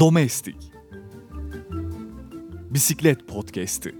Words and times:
Domestik 0.00 0.56
Bisiklet 2.70 3.28
Podcast'i 3.28 3.94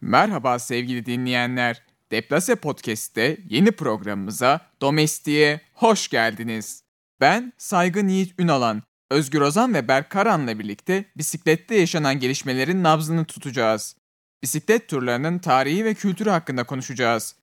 Merhaba 0.00 0.58
sevgili 0.58 1.06
dinleyenler. 1.06 1.82
Deplase 2.10 2.54
Podcast'te 2.54 3.38
yeni 3.48 3.72
programımıza 3.72 4.60
Domestik'e 4.80 5.60
hoş 5.74 6.08
geldiniz. 6.08 6.84
Ben 7.20 7.52
Saygın 7.58 8.08
Yiğit 8.08 8.40
Ünalan, 8.40 8.82
Özgür 9.10 9.40
Ozan 9.40 9.74
ve 9.74 9.88
Berk 9.88 10.10
Karan'la 10.10 10.58
birlikte 10.58 11.04
bisiklette 11.16 11.74
yaşanan 11.74 12.20
gelişmelerin 12.20 12.82
nabzını 12.82 13.24
tutacağız. 13.24 13.96
Bisiklet 14.42 14.88
turlarının 14.88 15.38
tarihi 15.38 15.84
ve 15.84 15.94
kültürü 15.94 16.30
hakkında 16.30 16.64
konuşacağız. 16.64 17.41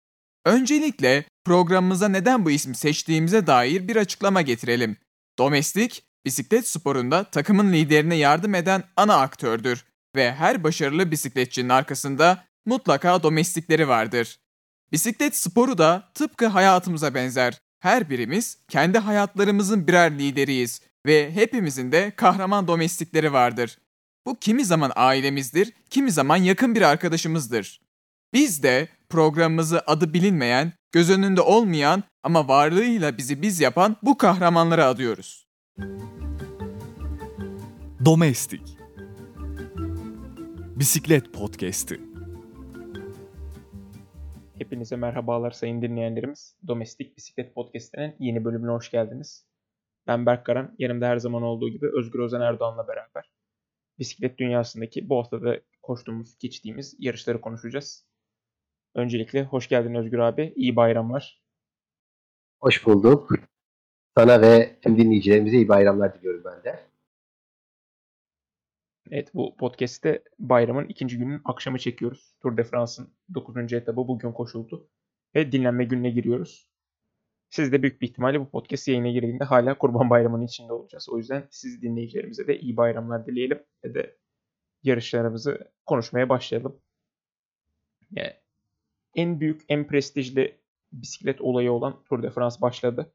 Öncelikle 0.50 1.26
programımıza 1.46 2.08
neden 2.08 2.46
bu 2.46 2.52
ismi 2.52 2.76
seçtiğimize 2.76 3.48
dair 3.48 3.88
bir 3.88 3.96
açıklama 3.96 4.42
getirelim. 4.42 4.98
Domestik, 5.40 6.04
bisiklet 6.26 6.68
sporunda 6.68 7.24
takımın 7.24 7.74
liderine 7.74 8.16
yardım 8.16 8.56
eden 8.56 8.84
ana 8.98 9.16
aktördür 9.16 9.86
ve 10.16 10.34
her 10.34 10.64
başarılı 10.64 11.12
bisikletçinin 11.12 11.70
arkasında 11.70 12.46
mutlaka 12.66 13.24
domestikleri 13.24 13.88
vardır. 13.88 14.40
Bisiklet 14.92 15.36
sporu 15.36 15.78
da 15.78 16.12
tıpkı 16.14 16.48
hayatımıza 16.48 17.14
benzer. 17.14 17.62
Her 17.80 18.10
birimiz 18.10 18.58
kendi 18.68 18.98
hayatlarımızın 18.98 19.88
birer 19.88 20.20
lideriyiz 20.20 20.82
ve 21.06 21.32
hepimizin 21.32 21.92
de 21.92 22.12
kahraman 22.16 22.68
domestikleri 22.68 23.34
vardır. 23.34 23.78
Bu 24.26 24.40
kimi 24.40 24.66
zaman 24.66 24.92
ailemizdir, 24.96 25.74
kimi 25.90 26.12
zaman 26.12 26.38
yakın 26.38 26.76
bir 26.76 26.82
arkadaşımızdır. 26.82 27.89
Biz 28.34 28.64
de 28.64 28.88
programımızı 29.10 29.82
adı 29.88 30.14
bilinmeyen, 30.14 30.74
göz 30.92 31.10
önünde 31.10 31.42
olmayan 31.42 32.04
ama 32.24 32.48
varlığıyla 32.48 33.18
bizi 33.18 33.42
biz 33.42 33.60
yapan 33.60 33.98
bu 34.04 34.18
kahramanlara 34.18 34.86
adıyoruz. 34.86 35.48
Domestik 38.06 38.78
Bisiklet 40.76 41.34
Podcast'i 41.34 42.00
Hepinize 44.58 44.96
merhabalar 44.96 45.52
sayın 45.52 45.82
dinleyenlerimiz. 45.82 46.56
Domestik 46.68 47.18
Bisiklet 47.18 47.56
Podcast'inin 47.56 48.16
yeni 48.20 48.46
bölümüne 48.46 48.72
hoş 48.72 48.92
geldiniz. 48.92 49.46
Ben 50.08 50.26
Berk 50.26 50.46
Karan, 50.46 50.76
yanımda 50.80 51.08
her 51.08 51.18
zaman 51.18 51.44
olduğu 51.44 51.70
gibi 51.70 51.86
Özgür 51.98 52.20
Özen 52.20 52.42
Erdoğan'la 52.42 52.88
beraber 52.88 53.32
bisiklet 54.00 54.38
dünyasındaki 54.38 55.10
bu 55.10 55.18
haftada 55.18 55.60
koştuğumuz, 55.82 56.38
geçtiğimiz 56.40 56.96
yarışları 57.00 57.42
konuşacağız. 57.42 58.09
Öncelikle 59.00 59.44
hoş 59.44 59.70
geldin 59.70 59.96
Özgür 59.96 60.20
abi, 60.20 60.54
iyi 60.56 60.76
bayramlar. 60.76 61.42
Hoş 62.60 62.86
bulduk. 62.86 63.32
Sana 64.18 64.42
ve 64.42 64.80
tüm 64.82 64.98
dinleyicilerimize 64.98 65.58
iyi 65.58 65.68
bayramlar 65.68 66.20
diliyorum 66.20 66.44
ben 66.46 66.64
de. 66.64 66.80
Evet 69.12 69.34
bu 69.34 69.58
podcast'te 69.58 70.24
bayramın 70.40 70.86
ikinci 70.86 71.18
günün 71.18 71.42
akşamı 71.46 71.80
çekiyoruz. 71.80 72.36
Tour 72.42 72.58
de 72.58 72.64
France'ın 72.64 73.14
9. 73.34 73.74
etabı 73.74 73.98
bugün 74.08 74.32
koşuldu. 74.32 74.90
Ve 75.36 75.52
dinlenme 75.52 75.84
gününe 75.84 76.10
giriyoruz. 76.10 76.70
Siz 77.50 77.72
de 77.72 77.82
büyük 77.82 78.02
bir 78.02 78.08
ihtimalle 78.08 78.40
bu 78.40 78.50
podcast 78.50 78.88
yayına 78.88 79.10
girdiğinde 79.10 79.44
hala 79.44 79.78
Kurban 79.78 80.10
Bayramı'nın 80.10 80.46
içinde 80.46 80.74
olacağız. 80.74 81.10
O 81.10 81.18
yüzden 81.18 81.48
siz 81.52 81.82
dinleyicilerimize 81.82 82.48
de 82.48 82.60
iyi 82.60 82.78
bayramlar 82.78 83.26
dileyelim 83.26 83.64
ve 83.84 83.94
de 83.94 84.18
yarışlarımızı 84.84 85.72
konuşmaya 85.86 86.30
başlayalım. 86.30 86.82
Yani 88.12 88.34
en 89.16 89.40
büyük, 89.40 89.62
en 89.70 89.88
prestijli 89.88 90.60
bisiklet 90.92 91.42
olayı 91.42 91.72
olan 91.72 92.04
Tour 92.04 92.24
de 92.24 92.30
France 92.30 92.62
başladı. 92.62 93.14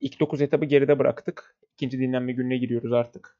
İlk 0.00 0.20
9 0.20 0.40
etabı 0.40 0.64
geride 0.64 0.98
bıraktık. 0.98 1.56
İkinci 1.72 1.98
dinlenme 1.98 2.32
gününe 2.32 2.56
giriyoruz 2.56 2.92
artık. 2.92 3.38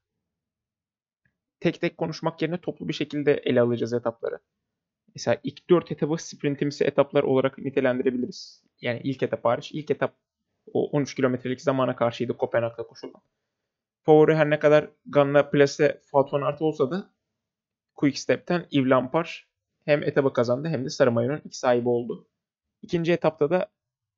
Tek 1.60 1.80
tek 1.80 1.98
konuşmak 1.98 2.42
yerine 2.42 2.61
toplu 2.61 2.89
bir 2.89 2.92
şekilde 2.92 3.34
ele 3.34 3.61
alacağız 3.61 3.92
etapları. 3.92 4.39
Mesela 5.14 5.40
ilk 5.42 5.70
4 5.70 5.92
etabı 5.92 6.16
sprintimsi 6.18 6.84
etaplar 6.84 7.22
olarak 7.22 7.58
nitelendirebiliriz. 7.58 8.64
Yani 8.80 9.00
ilk 9.05 9.22
etap 9.22 9.44
hariç. 9.44 9.72
İlk 9.72 9.90
etap 9.90 10.16
o 10.72 10.90
13 10.90 11.14
kilometrelik 11.14 11.60
zamana 11.60 11.96
karşıydı 11.96 12.36
Kopenhag'da 12.36 12.83
koşulan. 12.83 13.22
Favori 14.02 14.34
her 14.34 14.50
ne 14.50 14.58
kadar 14.58 14.90
Ganna 15.06 15.50
Place 15.50 16.00
Fatih 16.05 16.46
Artı 16.46 16.64
olsa 16.64 16.90
da 16.90 17.10
Quick 17.94 18.18
Step'ten 18.18 18.66
Yves 18.70 18.90
Lampard 18.90 19.27
hem 19.84 20.02
etabı 20.02 20.33
kazandı 20.33 20.68
hem 20.68 20.84
de 20.84 20.90
sarı 20.90 21.12
mayonun 21.12 21.40
ilk 21.45 21.56
sahibi 21.56 21.89
oldu. 21.89 22.28
İkinci 22.83 23.12
etapta 23.12 23.50
da 23.50 23.67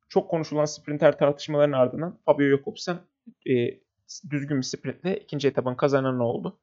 çok 0.09 0.31
konuşulan 0.31 0.65
sprinter 0.65 1.19
tartışmaların 1.19 1.73
ardından 1.73 2.19
Fabio 2.25 2.49
Jakobsen 2.49 2.99
e, 3.47 3.81
düzgün 4.31 4.57
bir 4.57 4.63
sprintle 4.63 5.19
ikinci 5.19 5.49
etapın 5.49 5.75
kazananı 5.75 6.25
oldu. 6.25 6.61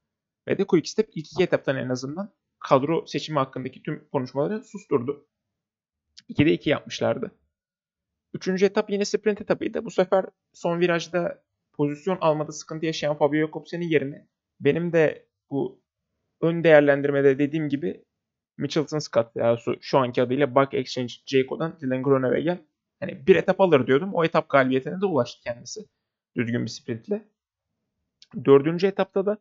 Ve 0.48 0.58
de 0.58 0.68
Quick 0.68 0.90
Step 0.90 1.10
ilk 1.16 1.32
iki 1.32 1.44
etaptan 1.44 1.78
en 1.78 1.90
azından 1.90 2.34
kadro 2.60 3.06
seçimi 3.06 3.40
hakkındaki 3.40 3.84
tüm 3.84 4.08
konuşmaları 4.12 4.64
susturdu. 4.64 5.28
2'de 6.30 6.52
2 6.54 6.70
yapmışlardı. 6.70 7.32
Üçüncü 8.34 8.66
etap 8.66 8.90
yine 8.90 9.06
sprint 9.06 9.42
etapıydı. 9.42 9.86
Bu 9.86 9.92
sefer 9.92 10.26
son 10.54 10.80
virajda 10.80 11.44
pozisyon 11.74 12.18
almada 12.22 12.52
sıkıntı 12.52 12.86
yaşayan 12.86 13.18
Fabio 13.18 13.40
Jakobsen'in 13.40 13.88
yerine 13.88 14.28
benim 14.60 14.94
de 14.94 15.28
bu 15.50 15.82
ön 16.42 16.64
değerlendirmede 16.64 17.40
dediğim 17.40 17.70
gibi 17.70 18.06
Mitchelton 18.58 19.00
Scott 19.00 19.36
ya 19.36 19.58
şu, 19.58 19.76
şu 19.82 19.98
anki 19.98 20.22
adıyla 20.22 20.56
Buck 20.56 20.74
Exchange 20.74 21.14
Jayco'dan 21.26 21.80
Dylan 21.82 22.04
Groenewegen 22.04 22.68
hani 23.00 23.28
bir 23.28 23.36
etap 23.36 23.62
alır 23.62 23.88
diyordum. 23.88 24.14
O 24.14 24.26
etap 24.26 24.50
galibiyetine 24.50 25.02
de 25.02 25.06
ulaştı 25.06 25.42
kendisi. 25.44 25.82
Düzgün 26.36 26.66
bir 26.66 26.70
sprintle. 26.70 27.28
Dördüncü 28.46 28.88
etapta 28.88 29.26
da 29.26 29.38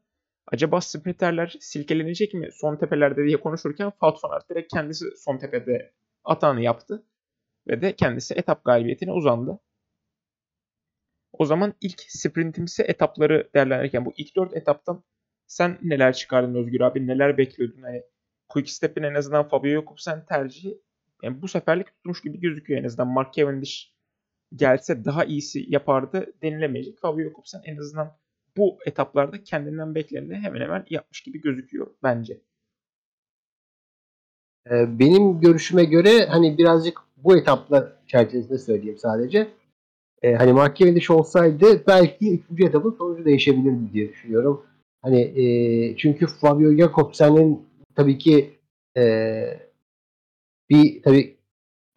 acaba 0.46 0.80
sprinterler 0.80 1.56
silkelenecek 1.60 2.34
mi 2.34 2.48
son 2.52 2.76
tepelerde 2.76 3.24
diye 3.24 3.36
konuşurken 3.36 3.90
Wout 3.90 4.24
van 4.24 4.42
direkt 4.50 4.74
kendisi 4.74 5.04
son 5.16 5.38
tepede 5.38 5.92
atağını 6.24 6.62
yaptı. 6.62 7.06
Ve 7.68 7.82
de 7.82 7.96
kendisi 7.96 8.34
etap 8.34 8.64
galibiyetine 8.64 9.12
uzandı. 9.12 9.60
O 11.32 11.44
zaman 11.44 11.74
ilk 11.80 12.00
sprintimsi 12.08 12.82
etapları 12.82 13.50
değerlendirirken 13.54 14.04
bu 14.04 14.12
ilk 14.16 14.36
dört 14.36 14.56
etaptan 14.56 15.04
sen 15.46 15.78
neler 15.82 16.12
çıkardın 16.12 16.54
Özgür 16.54 16.80
abi? 16.80 17.06
Neler 17.06 17.38
bekliyordun? 17.38 17.82
Hani 17.82 18.02
Quick 18.52 18.70
Step'in 18.70 19.02
en 19.02 19.14
azından 19.14 19.48
Fabio 19.48 19.70
Jakobsen 19.70 20.24
tercihi 20.26 20.78
yani 21.22 21.42
bu 21.42 21.48
seferlik 21.48 21.86
tutmuş 21.86 22.22
gibi 22.22 22.40
gözüküyor 22.40 22.80
en 22.80 22.84
azından. 22.84 23.08
Mark 23.08 23.34
Cavendish 23.34 23.92
gelse 24.56 25.04
daha 25.04 25.24
iyisi 25.24 25.64
yapardı 25.68 26.32
denilemeyecek. 26.42 26.98
Fabio 27.00 27.24
Jakobsen 27.24 27.62
en 27.64 27.76
azından 27.76 28.16
bu 28.56 28.78
etaplarda 28.86 29.44
kendinden 29.44 29.94
bekleneni 29.94 30.34
hemen 30.34 30.60
hemen 30.60 30.86
yapmış 30.90 31.22
gibi 31.22 31.40
gözüküyor 31.40 31.86
bence. 32.02 32.40
Ee, 34.70 34.98
benim 34.98 35.40
görüşüme 35.40 35.84
göre 35.84 36.26
hani 36.26 36.58
birazcık 36.58 36.98
bu 37.16 37.36
etaplar 37.36 37.92
çerçevesinde 38.06 38.58
söyleyeyim 38.58 38.98
sadece. 38.98 39.48
Ee, 40.22 40.34
hani 40.34 40.52
Mark 40.52 40.76
Cavendish 40.76 41.10
olsaydı 41.10 41.86
belki 41.86 42.44
3. 42.50 42.60
etapın 42.60 42.96
sonucu 42.98 43.24
değişebilirdi 43.24 43.92
diye 43.92 44.08
düşünüyorum. 44.08 44.66
Hani 45.02 45.20
e, 45.20 45.96
çünkü 45.96 46.26
Fabio 46.26 46.74
Jakobsen'in 46.74 47.71
tabii 47.96 48.18
ki 48.18 48.58
e, 48.96 49.02
bir 50.70 51.02
tabii 51.02 51.36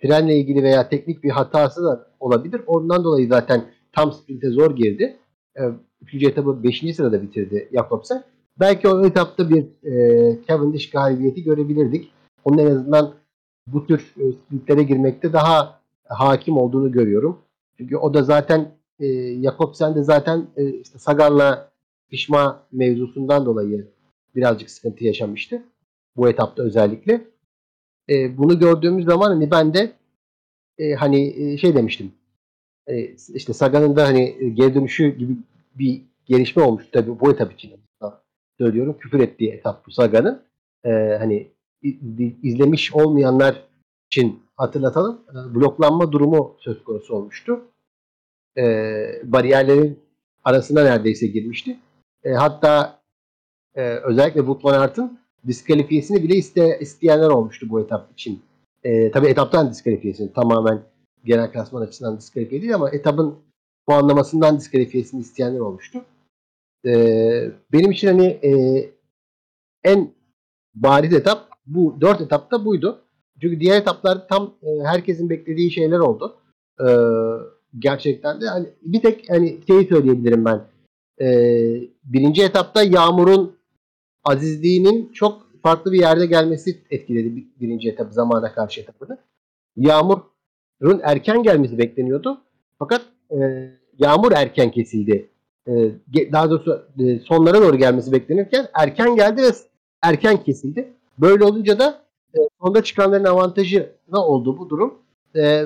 frenle 0.01 0.37
ilgili 0.37 0.63
veya 0.63 0.89
teknik 0.89 1.23
bir 1.23 1.29
hatası 1.29 1.83
da 1.83 2.07
olabilir. 2.19 2.61
Ondan 2.67 3.03
dolayı 3.03 3.27
zaten 3.27 3.65
tam 3.91 4.11
sprinte 4.11 4.49
zor 4.49 4.75
girdi. 4.75 5.17
E, 5.57 5.61
üçüncü 6.01 6.27
etabı 6.27 6.63
5. 6.63 6.95
sırada 6.95 7.21
bitirdi 7.21 7.69
Jakobsen. 7.73 8.23
Belki 8.59 8.87
o 8.87 9.05
etapta 9.05 9.49
bir 9.49 9.65
e, 9.91 10.37
Cavendish 10.47 10.89
galibiyeti 10.89 11.43
görebilirdik. 11.43 12.11
Onun 12.43 12.57
en 12.57 12.65
azından 12.65 13.13
bu 13.67 13.87
tür 13.87 14.13
e, 14.19 14.31
sprintlere 14.31 14.83
girmekte 14.83 15.33
daha 15.33 15.79
hakim 16.03 16.57
olduğunu 16.57 16.91
görüyorum. 16.91 17.39
Çünkü 17.77 17.97
o 17.97 18.13
da 18.13 18.23
zaten 18.23 18.71
e, 18.99 19.35
Jakobsen 19.41 19.95
de 19.95 20.03
zaten 20.03 20.47
e, 20.57 20.69
işte 20.69 20.99
Sagan'la 20.99 21.71
pişma 22.09 22.63
mevzusundan 22.71 23.45
dolayı 23.45 23.87
birazcık 24.35 24.69
sıkıntı 24.69 25.03
yaşamıştı. 25.03 25.63
Bu 26.17 26.29
etapta 26.29 26.63
özellikle. 26.63 27.21
E, 28.09 28.37
bunu 28.37 28.59
gördüğümüz 28.59 29.05
zaman 29.05 29.29
hani 29.29 29.51
ben 29.51 29.73
de 29.73 29.93
e, 30.77 30.93
hani 30.93 31.43
e, 31.43 31.57
şey 31.57 31.75
demiştim. 31.75 32.11
E, 32.87 33.15
işte 33.33 33.53
Sagan'ın 33.53 33.95
da 33.95 34.07
hani 34.07 34.53
geri 34.55 34.75
dönüşü 34.75 35.17
gibi 35.17 35.37
bir 35.75 36.01
gelişme 36.25 36.63
olmuş 36.63 36.85
tabii 36.91 37.19
bu 37.19 37.31
etap 37.31 37.53
için 37.53 37.71
söylüyorum. 38.59 38.97
Küfür 38.99 39.19
ettiği 39.19 39.51
etap 39.51 39.85
bu 39.87 39.91
Sagan'ın. 39.91 40.41
E, 40.85 40.89
hani 41.19 41.51
izlemiş 42.43 42.93
olmayanlar 42.93 43.63
için 44.11 44.43
hatırlatalım. 44.57 45.21
E, 45.29 45.55
bloklanma 45.55 46.11
durumu 46.11 46.57
söz 46.59 46.83
konusu 46.83 47.15
olmuştu. 47.15 47.61
E, 48.57 48.63
bariyerlerin 49.23 49.99
arasına 50.43 50.83
neredeyse 50.83 51.27
girmişti. 51.27 51.77
E, 52.23 52.31
hatta 52.31 53.01
e, 53.75 53.81
özellikle 53.81 54.39
Wout 54.39 54.65
van 54.65 54.79
Aert'ın 54.79 55.19
diskalifiyesini 55.47 56.23
bile 56.23 56.35
iste, 56.35 56.77
isteyenler 56.81 57.29
olmuştu 57.29 57.69
bu 57.69 57.81
etap 57.81 58.11
için. 58.13 58.41
E, 58.83 59.11
tabii 59.11 59.27
etaptan 59.27 59.71
diskalifiyesini 59.71 60.33
tamamen 60.33 60.81
genel 61.25 61.51
klasman 61.51 61.81
açısından 61.81 62.17
diskalifiye 62.17 62.61
değil 62.61 62.75
ama 62.75 62.89
etapın 62.89 63.35
puanlamasından 63.87 64.57
diskalifiyesini 64.57 65.21
isteyenler 65.21 65.59
olmuştu. 65.59 66.01
Ee, 66.85 67.51
benim 67.71 67.91
için 67.91 68.07
hani 68.07 68.25
e, 68.25 68.51
en 69.83 70.11
bariz 70.75 71.13
etap 71.13 71.49
bu 71.65 71.97
dört 72.01 72.21
etapta 72.21 72.65
buydu. 72.65 73.01
Çünkü 73.41 73.59
diğer 73.59 73.81
etaplarda 73.81 74.27
tam 74.27 74.53
e, 74.63 74.83
herkesin 74.83 75.29
beklediği 75.29 75.71
şeyler 75.71 75.99
oldu. 75.99 76.35
Ee, 76.79 76.85
gerçekten 77.79 78.41
de 78.41 78.47
hani 78.47 78.67
bir 78.81 79.01
tek 79.01 79.29
hani 79.29 79.57
şeyi 79.67 79.87
söyleyebilirim 79.87 80.45
ben. 80.45 80.61
Ee, 81.21 81.81
birinci 82.03 82.43
etapta 82.43 82.83
Yağmur'un 82.83 83.54
azizliğinin 84.25 85.11
çok 85.13 85.45
farklı 85.63 85.91
bir 85.91 85.99
yerde 85.99 86.25
gelmesi 86.25 86.81
etkiledi 86.89 87.35
bir- 87.35 87.47
birinci 87.61 87.89
etap 87.89 88.13
zamana 88.13 88.53
karşı 88.53 88.81
etapını. 88.81 89.17
Yağmur'un 89.77 90.99
erken 91.03 91.43
gelmesi 91.43 91.77
bekleniyordu. 91.77 92.41
Fakat 92.79 93.01
e, 93.31 93.69
Yağmur 93.99 94.31
erken 94.31 94.71
kesildi. 94.71 95.29
E, 95.67 95.91
daha 96.31 96.49
doğrusu 96.49 96.85
e, 96.99 97.19
sonlara 97.19 97.61
doğru 97.61 97.77
gelmesi 97.77 98.11
beklenirken 98.11 98.67
erken 98.73 99.15
geldi 99.15 99.41
ve 99.41 99.47
erken 100.01 100.43
kesildi. 100.43 100.93
Böyle 101.17 101.43
olunca 101.43 101.79
da 101.79 102.01
e, 102.33 102.39
sonda 102.61 102.83
çıkanların 102.83 103.23
avantajı 103.23 103.91
ne 104.13 104.19
oldu 104.19 104.57
bu 104.57 104.69
durum? 104.69 104.93
E, 105.35 105.65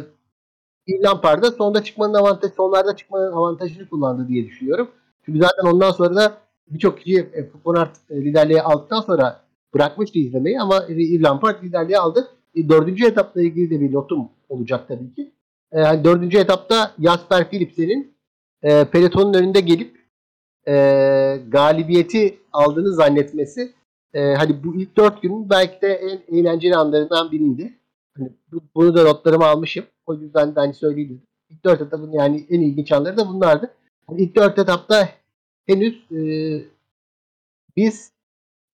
Lampard 0.90 1.44
da 1.44 1.52
sonda 1.52 1.84
çıkmanın 1.84 2.14
avantajı, 2.14 2.54
sonlarda 2.54 2.96
çıkmanın 2.96 3.32
avantajını 3.32 3.90
kullandı 3.90 4.28
diye 4.28 4.46
düşünüyorum. 4.46 4.92
Çünkü 5.26 5.40
zaten 5.40 5.72
ondan 5.74 5.92
sonra 5.92 6.16
da 6.16 6.38
birçok 6.70 7.00
kişi 7.00 7.18
e, 7.20 7.40
e, 8.10 8.22
liderliği 8.22 8.62
aldıktan 8.62 9.02
sonra 9.02 9.42
bırakmıştı 9.74 10.20
izlemeyi 10.20 10.62
ama 10.62 10.86
e, 10.90 11.22
Lampard 11.22 11.64
liderliği 11.64 11.98
aldı. 11.98 12.28
E, 12.56 12.70
dördüncü 12.70 13.06
etapla 13.06 13.42
ilgili 13.42 13.70
de 13.70 13.82
bir 13.82 13.94
notum 13.94 14.30
olacak 14.50 14.88
tabii 14.88 15.14
ki. 15.14 15.32
E, 15.72 15.80
hani 15.82 16.04
dördüncü 16.04 16.38
etapta 16.38 16.92
Jasper 17.04 17.50
Philipsen'in 17.50 18.14
e, 18.64 18.86
pelotonun 18.86 19.34
önünde 19.34 19.60
gelip 19.60 20.00
e, 20.68 20.74
galibiyeti 21.48 22.38
aldığını 22.54 22.94
zannetmesi 22.94 23.74
e, 24.14 24.34
hani 24.34 24.64
bu 24.64 24.76
ilk 24.76 24.98
dört 24.98 25.22
günün 25.22 25.50
belki 25.50 25.82
de 25.82 25.88
en 25.88 26.38
eğlenceli 26.38 26.76
anlarından 26.76 27.32
biriydi. 27.32 27.74
Hani 28.18 28.30
bu- 28.52 28.62
bunu 28.76 28.96
da 28.96 29.04
notlarıma 29.04 29.46
almışım. 29.46 29.86
O 30.06 30.14
yüzden 30.14 30.56
de 30.56 30.60
hani 30.60 30.74
söyleyeyim. 30.74 31.22
İlk 31.50 31.66
dört 31.66 31.82
etapın 31.82 32.12
yani 32.12 32.46
en 32.50 32.62
ilginç 32.62 32.92
anları 32.92 33.18
da 33.18 33.28
bunlardı. 33.28 33.74
Hani 34.08 34.22
ilk 34.22 34.36
dört 34.36 34.60
etapta 34.60 35.10
henüz 35.66 36.12
e, 36.12 36.22
biz 37.76 38.12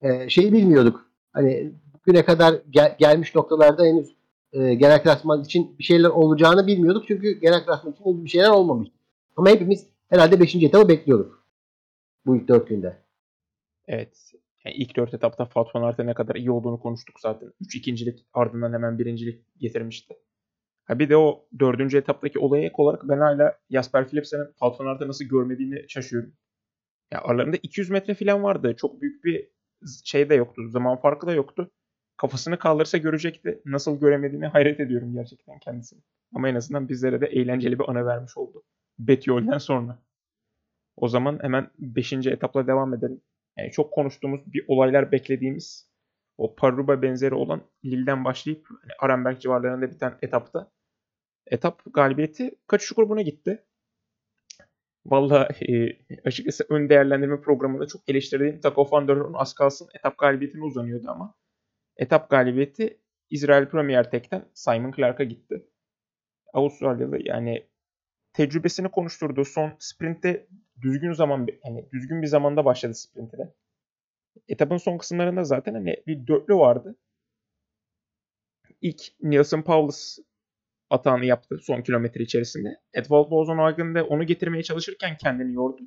e, 0.01 0.29
şeyi 0.29 0.53
bilmiyorduk. 0.53 1.09
Hani 1.33 1.71
bugüne 1.93 2.25
kadar 2.25 2.61
gel- 2.69 2.95
gelmiş 2.99 3.35
noktalarda 3.35 3.83
henüz 3.83 4.15
e, 4.53 4.73
genel 4.73 5.03
klasman 5.03 5.43
için 5.43 5.77
bir 5.79 5.83
şeyler 5.83 6.09
olacağını 6.09 6.67
bilmiyorduk. 6.67 7.05
Çünkü 7.07 7.39
genel 7.39 7.65
klasman 7.65 7.93
için 7.93 8.25
bir 8.25 8.29
şeyler 8.29 8.49
olmamış. 8.49 8.89
Ama 9.35 9.49
hepimiz 9.49 9.87
herhalde 10.09 10.39
5. 10.39 10.55
etabı 10.55 10.89
bekliyorduk. 10.89 11.45
Bu 12.25 12.37
ilk 12.37 12.47
dört 12.47 12.67
günde. 12.67 13.05
Evet. 13.87 14.31
Yani 14.65 14.75
ilk 14.75 14.95
dört 14.95 15.13
etapta 15.13 15.45
Fatih 15.45 15.75
Aert'e 15.75 16.05
ne 16.05 16.13
kadar 16.13 16.35
iyi 16.35 16.51
olduğunu 16.51 16.79
konuştuk 16.79 17.19
zaten. 17.19 17.51
Üç 17.61 17.75
ikincilik 17.75 18.25
ardından 18.33 18.73
hemen 18.73 18.99
birincilik 18.99 19.45
getirmişti. 19.59 20.13
Ha 20.85 20.99
bir 20.99 21.09
de 21.09 21.17
o 21.17 21.45
dördüncü 21.59 21.97
etaptaki 21.97 22.39
olaya 22.39 22.63
ek 22.63 22.73
olarak 22.77 23.09
ben 23.09 23.17
hala 23.17 23.57
Jasper 23.69 24.07
Philipsen'in 24.07 24.47
Van 24.61 24.85
Aert'e 24.85 25.07
nasıl 25.07 25.25
görmediğini 25.25 25.85
şaşıyorum. 25.89 26.33
Ya 27.11 27.21
aralarında 27.21 27.57
200 27.63 27.89
metre 27.89 28.13
falan 28.15 28.43
vardı. 28.43 28.75
Çok 28.77 29.01
büyük 29.01 29.23
bir 29.23 29.49
şey 30.03 30.29
de 30.29 30.35
yoktu. 30.35 30.69
Zaman 30.69 30.97
farkı 31.01 31.27
da 31.27 31.33
yoktu. 31.33 31.71
Kafasını 32.17 32.59
kaldırsa 32.59 32.97
görecekti. 32.97 33.61
Nasıl 33.65 33.99
göremediğini 33.99 34.47
hayret 34.47 34.79
ediyorum 34.79 35.13
gerçekten 35.13 35.59
kendisini. 35.59 36.01
Ama 36.35 36.49
en 36.49 36.55
azından 36.55 36.89
bizlere 36.89 37.21
de 37.21 37.25
eğlenceli 37.27 37.79
bir 37.79 37.89
ana 37.89 38.05
vermiş 38.05 38.37
oldu. 38.37 38.63
Betiyol'den 38.99 39.57
sonra. 39.57 39.99
O 40.97 41.07
zaman 41.07 41.39
hemen 41.41 41.71
5. 41.79 42.13
etapla 42.13 42.67
devam 42.67 42.93
edelim. 42.93 43.21
Yani 43.57 43.71
çok 43.71 43.93
konuştuğumuz 43.93 44.53
bir 44.53 44.65
olaylar 44.67 45.11
beklediğimiz 45.11 45.89
o 46.37 46.55
Paruba 46.55 47.01
benzeri 47.01 47.35
olan 47.35 47.61
Lille'den 47.85 48.25
başlayıp 48.25 48.67
hani 48.81 48.91
Arenberg 48.99 49.39
civarlarında 49.39 49.91
biten 49.91 50.17
etapta 50.21 50.71
etap 51.47 51.81
galibiyeti 51.93 52.55
kaçış 52.67 52.91
grubuna 52.91 53.21
gitti. 53.21 53.64
Vallahi 55.05 55.73
e, 55.73 55.97
açıkçası 56.25 56.65
ön 56.69 56.89
değerlendirme 56.89 57.41
programında 57.41 57.87
çok 57.87 58.01
eleştirdiğim 58.09 58.59
Taco 58.59 58.91
van 58.91 59.33
az 59.33 59.53
kalsın 59.53 59.87
etap 59.93 60.17
galibiyetine 60.17 60.63
uzanıyordu 60.63 61.09
ama 61.09 61.35
etap 61.97 62.29
galibiyeti 62.29 62.99
İsrail 63.29 63.65
Premier 63.65 64.11
Tech'ten 64.11 64.45
Simon 64.53 64.91
Clark'a 64.91 65.23
gitti. 65.23 65.65
Avustralyalı 66.53 67.19
yani 67.23 67.67
tecrübesini 68.33 68.91
konuşturdu. 68.91 69.45
Son 69.45 69.71
sprintte 69.79 70.47
düzgün 70.81 71.13
zaman 71.13 71.47
yani 71.65 71.85
düzgün 71.93 72.21
bir 72.21 72.27
zamanda 72.27 72.65
başladı 72.65 72.93
sprintine. 72.93 73.53
Etapın 74.47 74.77
son 74.77 74.97
kısımlarında 74.97 75.43
zaten 75.43 75.73
hani 75.73 76.03
bir 76.07 76.27
dörtlü 76.27 76.55
vardı. 76.55 76.95
İlk 78.81 79.01
Nielsen 79.21 79.61
Paulus 79.61 80.17
atağını 80.89 81.25
yaptı 81.25 81.57
son 81.61 81.81
kilometre 81.81 82.23
içerisinde. 82.23 82.69
Edvald 82.93 83.31
Bozenhagen 83.31 83.95
de 83.95 84.01
onu 84.01 84.23
getirmeye 84.23 84.63
çalışırken 84.63 85.17
kendini 85.17 85.53
yordu. 85.53 85.81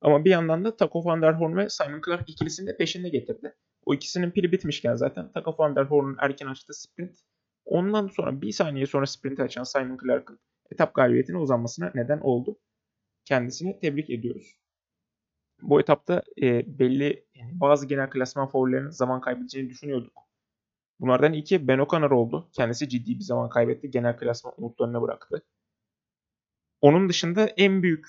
Ama 0.00 0.24
bir 0.24 0.30
yandan 0.30 0.64
da 0.64 0.76
Taco 0.76 1.04
van 1.04 1.22
der 1.22 1.32
Hoorn 1.32 1.56
ve 1.56 1.68
Simon 1.68 2.00
Clark 2.06 2.28
ikilisini 2.28 2.66
de 2.66 2.76
peşinde 2.76 3.08
getirdi. 3.08 3.54
O 3.86 3.94
ikisinin 3.94 4.30
pili 4.30 4.52
bitmişken 4.52 4.94
zaten 4.94 5.32
Taco 5.32 5.54
van 5.58 5.76
der 5.76 5.84
Hoorn'un 5.84 6.16
erken 6.20 6.46
açtığı 6.46 6.74
sprint. 6.74 7.16
Ondan 7.64 8.06
sonra 8.06 8.40
bir 8.40 8.52
saniye 8.52 8.86
sonra 8.86 9.06
sprinti 9.06 9.42
açan 9.42 9.62
Simon 9.62 9.98
Clark'ın 10.04 10.40
etap 10.70 10.94
galibiyetine 10.94 11.38
uzanmasına 11.38 11.92
neden 11.94 12.18
oldu. 12.18 12.58
Kendisini 13.24 13.78
tebrik 13.80 14.10
ediyoruz. 14.10 14.56
Bu 15.62 15.80
etapta 15.80 16.22
e, 16.42 16.78
belli 16.78 17.26
yani 17.34 17.60
bazı 17.60 17.86
genel 17.86 18.10
klasman 18.10 18.48
favorilerinin 18.48 18.90
zaman 18.90 19.20
kaybedeceğini 19.20 19.70
düşünüyorduk. 19.70 20.23
Bunlardan 21.00 21.32
iki 21.32 21.68
Ben 21.68 21.78
O'Connor 21.78 22.10
oldu. 22.10 22.48
Kendisi 22.52 22.88
ciddi 22.88 23.18
bir 23.18 23.24
zaman 23.24 23.48
kaybetti. 23.48 23.90
Genel 23.90 24.16
klasman 24.16 24.54
umutlarına 24.56 25.02
bıraktı. 25.02 25.42
Onun 26.80 27.08
dışında 27.08 27.46
en 27.46 27.82
büyük 27.82 28.06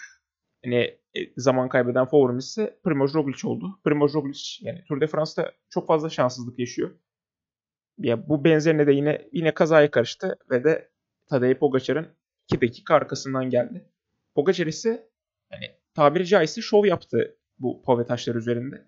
hani, 0.63 0.99
e, 1.13 1.19
zaman 1.37 1.69
kaybeden 1.69 2.05
favorimiz 2.05 2.45
ise 2.45 2.79
Primoz 2.83 3.13
Roglic 3.13 3.47
oldu. 3.47 3.79
Primoz 3.83 4.13
Roglic 4.13 4.39
yani 4.61 4.83
Tour 4.87 5.01
de 5.01 5.07
France'da 5.07 5.51
çok 5.69 5.87
fazla 5.87 6.09
şanssızlık 6.09 6.59
yaşıyor. 6.59 6.91
Ya 7.97 8.29
bu 8.29 8.43
benzerine 8.43 8.87
de 8.87 8.91
yine 8.91 9.29
yine 9.31 9.53
kazaya 9.53 9.91
karıştı 9.91 10.37
ve 10.51 10.63
de 10.63 10.91
Tadej 11.27 11.57
Pogacar'ın 11.57 12.07
2 12.47 12.61
dakika 12.61 12.95
arkasından 12.95 13.49
geldi. 13.49 13.89
Pogacar 14.35 14.67
ise 14.67 15.09
yani 15.51 15.71
tabiri 15.93 16.25
caizse 16.25 16.61
şov 16.61 16.85
yaptı 16.85 17.37
bu 17.59 17.81
pave 17.81 18.05
taşları 18.05 18.37
üzerinde. 18.37 18.87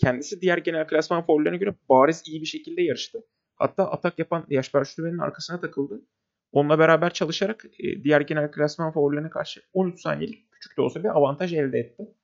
Kendisi 0.00 0.40
diğer 0.40 0.58
genel 0.58 0.86
klasman 0.86 1.26
favorilerine 1.26 1.58
göre 1.58 1.74
bariz 1.88 2.22
iyi 2.26 2.40
bir 2.40 2.46
şekilde 2.46 2.82
yarıştı. 2.82 3.18
Hatta 3.56 3.90
atak 3.90 4.18
yapan 4.18 4.46
Jasper 4.50 4.84
Stuyven'in 4.84 5.18
arkasına 5.18 5.60
takıldı. 5.60 6.02
Onunla 6.52 6.78
beraber 6.78 7.12
çalışarak 7.12 7.64
e, 7.78 8.04
diğer 8.04 8.20
genel 8.20 8.50
klasman 8.50 8.92
favorilerine 8.92 9.30
karşı 9.30 9.62
13 9.72 10.00
saniyelik 10.00 10.52
küçük 10.52 10.76
de 10.76 10.82
olsa 10.82 11.04
bir 11.04 11.08
avantaj 11.08 11.54
elde 11.54 11.78
etti. 11.78 12.14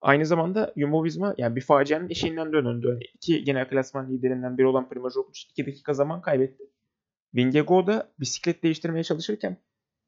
Aynı 0.00 0.26
zamanda 0.26 0.74
Jumbo 0.76 1.04
Visma 1.04 1.34
yani 1.38 1.56
bir 1.56 1.60
facianın 1.60 2.10
eşiğinden 2.10 2.52
dönüldü. 2.52 2.86
Yani 2.86 3.04
iki 3.14 3.44
genel 3.44 3.68
klasman 3.68 4.12
liderinden 4.12 4.58
biri 4.58 4.66
olan 4.66 4.88
Primoz 4.88 5.16
Roglic 5.16 5.40
2 5.50 5.66
dakika 5.66 5.94
zaman 5.94 6.22
kaybetti. 6.22 6.64
Vingegaard 7.34 7.86
da 7.86 8.12
bisiklet 8.20 8.62
değiştirmeye 8.62 9.04
çalışırken 9.04 9.56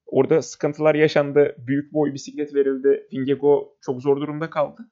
orada 0.06 0.42
sıkıntılar 0.42 0.94
yaşandı. 0.94 1.56
Büyük 1.58 1.92
boy 1.92 2.14
bisiklet 2.14 2.54
verildi. 2.54 3.08
Vingegaard 3.12 3.62
çok 3.80 4.02
zor 4.02 4.20
durumda 4.20 4.50
kaldı. 4.50 4.90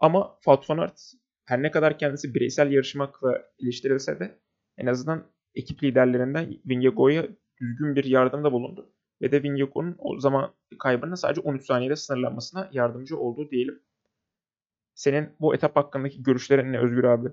Ama 0.00 0.34
Wout 0.34 0.70
van 0.70 0.78
Aert 0.78 1.12
her 1.44 1.62
ne 1.62 1.70
kadar 1.70 1.98
kendisi 1.98 2.34
bireysel 2.34 2.72
yarışmakla 2.72 3.42
eleştirilse 3.62 4.20
de 4.20 4.38
en 4.78 4.86
azından 4.86 5.26
ekip 5.54 5.82
liderlerinden 5.82 6.54
Vingegaard'a 6.66 7.28
düzgün 7.60 7.96
bir 7.96 8.04
yardımda 8.04 8.52
bulundu. 8.52 8.92
Ve 9.22 9.32
de 9.32 9.42
Vingegaard'un 9.42 9.96
o 9.98 10.20
zaman 10.20 10.54
kaybının 10.78 11.14
sadece 11.14 11.40
13 11.40 11.66
saniyede 11.66 11.96
sınırlanmasına 11.96 12.70
yardımcı 12.72 13.18
oldu 13.18 13.50
diyelim. 13.50 13.82
Senin 14.94 15.28
bu 15.40 15.54
etap 15.54 15.76
hakkındaki 15.76 16.22
görüşlerin 16.22 16.72
ne 16.72 16.78
Özgür 16.78 17.04
abi? 17.04 17.28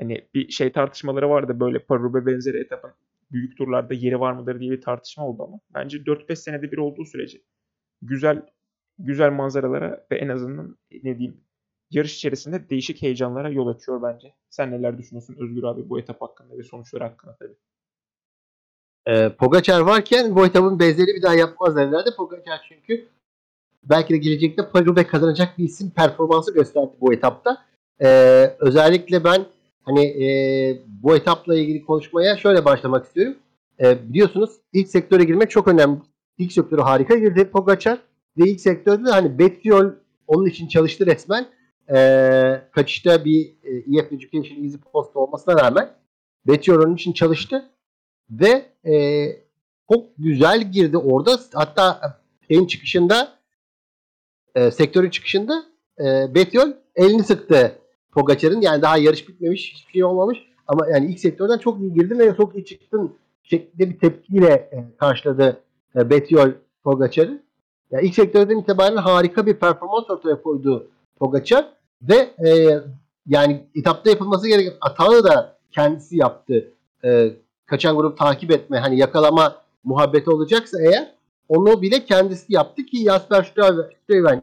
Hani 0.00 0.28
bir 0.34 0.48
şey 0.48 0.72
tartışmaları 0.72 1.30
vardı 1.30 1.60
böyle 1.60 1.78
Parube 1.78 2.26
benzeri 2.26 2.60
etapın 2.60 2.92
büyük 3.32 3.58
turlarda 3.58 3.94
yeri 3.94 4.20
var 4.20 4.32
mıdır 4.32 4.60
diye 4.60 4.70
bir 4.70 4.80
tartışma 4.80 5.26
oldu 5.26 5.42
ama 5.42 5.60
bence 5.74 5.98
4-5 5.98 6.36
senede 6.36 6.72
bir 6.72 6.78
olduğu 6.78 7.04
sürece 7.04 7.38
güzel 8.02 8.46
güzel 8.98 9.30
manzaralara 9.32 10.06
ve 10.10 10.18
en 10.18 10.28
azından 10.28 10.78
ne 11.02 11.18
diyeyim 11.18 11.44
yarış 11.90 12.16
içerisinde 12.16 12.70
değişik 12.70 13.02
heyecanlara 13.02 13.50
yol 13.50 13.66
açıyor 13.66 14.02
bence. 14.02 14.34
Sen 14.50 14.70
neler 14.70 14.98
düşünüyorsun 14.98 15.36
Özgür 15.40 15.62
abi 15.62 15.88
bu 15.88 15.98
etap 15.98 16.22
hakkında 16.22 16.58
ve 16.58 16.62
sonuçları 16.62 17.04
hakkında 17.04 17.36
tabii. 17.36 17.56
Ee, 19.06 19.36
Pogacar 19.38 19.80
varken 19.80 20.36
bu 20.36 20.46
etabın 20.46 20.78
benzeri 20.78 21.06
bir 21.06 21.22
daha 21.22 21.34
yapmazlar 21.34 21.88
herhalde. 21.88 22.10
Pogacar 22.16 22.66
çünkü 22.68 23.08
belki 23.84 24.14
de 24.14 24.18
gelecekte 24.18 24.68
Paris 24.68 25.06
kazanacak 25.06 25.58
bir 25.58 25.64
isim 25.64 25.90
performansı 25.90 26.54
gösterdi 26.54 26.92
bu 27.00 27.12
etapta. 27.12 27.64
Ee, 28.02 28.56
özellikle 28.58 29.24
ben 29.24 29.46
hani 29.82 30.04
e, 30.04 30.26
bu 30.86 31.16
etapla 31.16 31.54
ilgili 31.54 31.84
konuşmaya 31.84 32.36
şöyle 32.36 32.64
başlamak 32.64 33.06
istiyorum. 33.06 33.36
E, 33.80 34.08
biliyorsunuz 34.12 34.50
ilk 34.72 34.88
sektöre 34.88 35.24
girmek 35.24 35.50
çok 35.50 35.68
önemli. 35.68 35.98
İlk 36.38 36.52
sektöre 36.52 36.80
harika 36.80 37.14
girdi 37.18 37.50
Pogacar 37.50 37.98
ve 38.38 38.50
ilk 38.50 38.60
sektörde 38.60 39.04
de 39.04 39.10
hani 39.10 39.38
Bettiol 39.38 39.90
onun 40.26 40.46
için 40.46 40.68
çalıştı 40.68 41.06
resmen. 41.06 41.46
E, 41.88 42.62
kaçışta 42.72 43.24
bir 43.24 43.54
e, 43.62 43.98
EF 43.98 44.12
Education 44.12 44.64
Easy 44.64 44.76
Post 44.92 45.16
olmasına 45.16 45.64
rağmen 45.64 45.90
Bettiol 46.46 46.82
onun 46.82 46.94
için 46.94 47.12
çalıştı 47.12 47.70
ve 48.30 48.66
e, 48.90 49.26
çok 49.92 50.04
güzel 50.18 50.72
girdi 50.72 50.98
orada. 50.98 51.40
Hatta 51.54 52.18
şeyin 52.48 52.66
çıkışında 52.66 53.38
e, 54.54 54.70
sektörün 54.70 55.10
çıkışında 55.10 55.64
e, 56.00 56.34
Bettiol 56.34 56.72
elini 56.96 57.24
sıktı 57.24 57.78
Pogacar'ın. 58.12 58.60
Yani 58.60 58.82
daha 58.82 58.98
yarış 58.98 59.28
bitmemiş, 59.28 59.72
hiçbir 59.74 59.92
şey 59.92 60.04
olmamış. 60.04 60.38
Ama 60.66 60.88
yani 60.88 61.06
ilk 61.06 61.20
sektörden 61.20 61.58
çok 61.58 61.80
iyi 61.80 61.92
girdin 61.92 62.18
ve 62.18 62.36
çok 62.36 62.54
iyi 62.56 62.64
çıktın 62.64 63.14
şeklinde 63.42 63.90
bir 63.90 63.98
tepkiyle 63.98 64.52
e, 64.52 64.96
karşıladı 64.98 65.60
e, 65.96 66.10
Bettiol 66.10 66.50
Pogacar'ı. 66.84 67.42
Yani 67.90 68.06
ilk 68.06 68.14
sektörden 68.14 68.58
itibaren 68.58 68.96
harika 68.96 69.46
bir 69.46 69.54
performans 69.54 70.10
ortaya 70.10 70.42
koydu 70.42 70.90
Pogacar 71.20 71.68
ve 72.02 72.14
e, 72.48 72.80
yani 73.26 73.66
etapta 73.74 74.10
yapılması 74.10 74.48
gereken 74.48 74.72
atağı 74.80 75.24
da 75.24 75.56
kendisi 75.70 76.16
yaptı. 76.16 76.72
E, 77.04 77.32
kaçan 77.66 77.96
grup 77.96 78.18
takip 78.18 78.50
etme, 78.50 78.78
hani 78.78 78.98
yakalama 78.98 79.56
muhabbeti 79.84 80.30
olacaksa 80.30 80.82
eğer 80.82 81.14
onu 81.48 81.82
bile 81.82 82.04
kendisi 82.04 82.52
yaptı 82.52 82.82
ki 82.82 83.04
Jasper 83.04 83.52
Stuyven 84.02 84.42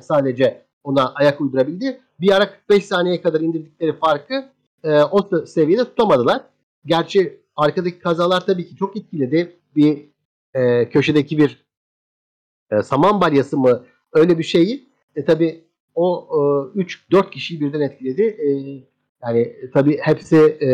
sadece 0.00 0.62
ona 0.84 1.12
ayak 1.14 1.40
uydurabildi. 1.40 2.00
Bir 2.20 2.32
ara 2.36 2.50
45 2.50 2.84
saniyeye 2.84 3.22
kadar 3.22 3.40
indirdikleri 3.40 3.92
farkı 3.92 4.44
e, 4.84 5.02
o 5.02 5.46
seviyede 5.46 5.84
tutamadılar. 5.84 6.42
Gerçi 6.86 7.40
arkadaki 7.56 7.98
kazalar 7.98 8.46
tabii 8.46 8.68
ki 8.68 8.76
çok 8.76 8.96
etkiledi. 8.96 9.56
Bir 9.76 10.04
e, 10.54 10.88
köşedeki 10.88 11.38
bir 11.38 11.64
e, 12.70 12.82
saman 12.82 13.20
balyası 13.20 13.56
mı 13.56 13.84
öyle 14.12 14.38
bir 14.38 14.44
şeyi 14.44 14.88
e, 15.16 15.24
tabii 15.24 15.64
o 15.98 16.28
e, 16.76 16.80
3-4 16.80 17.30
kişiyi 17.30 17.60
birden 17.60 17.80
etkiledi. 17.80 18.22
E, 18.22 18.48
yani 19.22 19.40
e, 19.40 19.70
tabii 19.70 19.98
hepsi 20.02 20.36
e, 20.36 20.68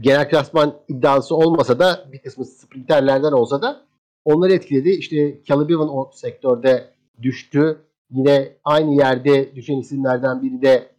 genel 0.00 0.30
klasman 0.30 0.80
iddiası 0.88 1.36
olmasa 1.36 1.78
da 1.78 2.08
bir 2.12 2.18
kısmı 2.18 2.44
sprinterlerden 2.44 3.32
olsa 3.32 3.62
da 3.62 3.86
onları 4.24 4.52
etkiledi. 4.52 4.90
İşte 4.90 5.40
Calibivan 5.44 5.96
o 5.96 6.10
sektörde 6.14 6.90
düştü. 7.22 7.78
Yine 8.10 8.52
aynı 8.64 8.94
yerde 8.94 9.54
düşen 9.56 9.78
isimlerden 9.78 10.42
biri 10.42 10.62
de 10.62 10.90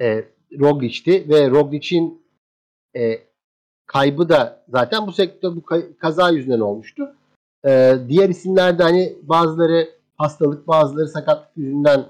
e, 0.00 0.24
Roglic'ti 0.60 1.28
ve 1.28 1.50
Roglic'in 1.50 2.22
e, 2.96 3.18
kaybı 3.86 4.28
da 4.28 4.64
zaten 4.68 5.06
bu 5.06 5.12
sektör 5.12 5.56
bu 5.56 5.62
kaza 5.98 6.30
yüzünden 6.30 6.60
olmuştu. 6.60 7.14
E, 7.66 7.94
diğer 8.08 8.28
isimler 8.28 8.78
de 8.78 8.82
hani 8.82 9.16
bazıları 9.22 9.97
hastalık 10.18 10.68
bazıları 10.68 11.08
sakatlık 11.08 11.56
yüzünden 11.56 12.04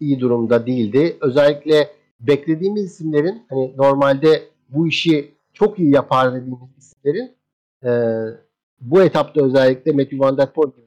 iyi 0.00 0.20
durumda 0.20 0.66
değildi. 0.66 1.16
Özellikle 1.20 1.90
beklediğimiz 2.20 2.84
isimlerin 2.84 3.42
hani 3.48 3.74
normalde 3.76 4.42
bu 4.68 4.88
işi 4.88 5.34
çok 5.52 5.78
iyi 5.78 5.94
yapar 5.94 6.34
dediğimiz 6.34 6.58
isimlerin 6.78 7.32
e, 7.84 7.90
bu 8.80 9.02
etapta 9.02 9.44
özellikle 9.44 9.92
Matthew 9.92 10.18
Van 10.18 10.38
Der 10.38 10.52
Poel 10.52 10.70
gibi 10.70 10.86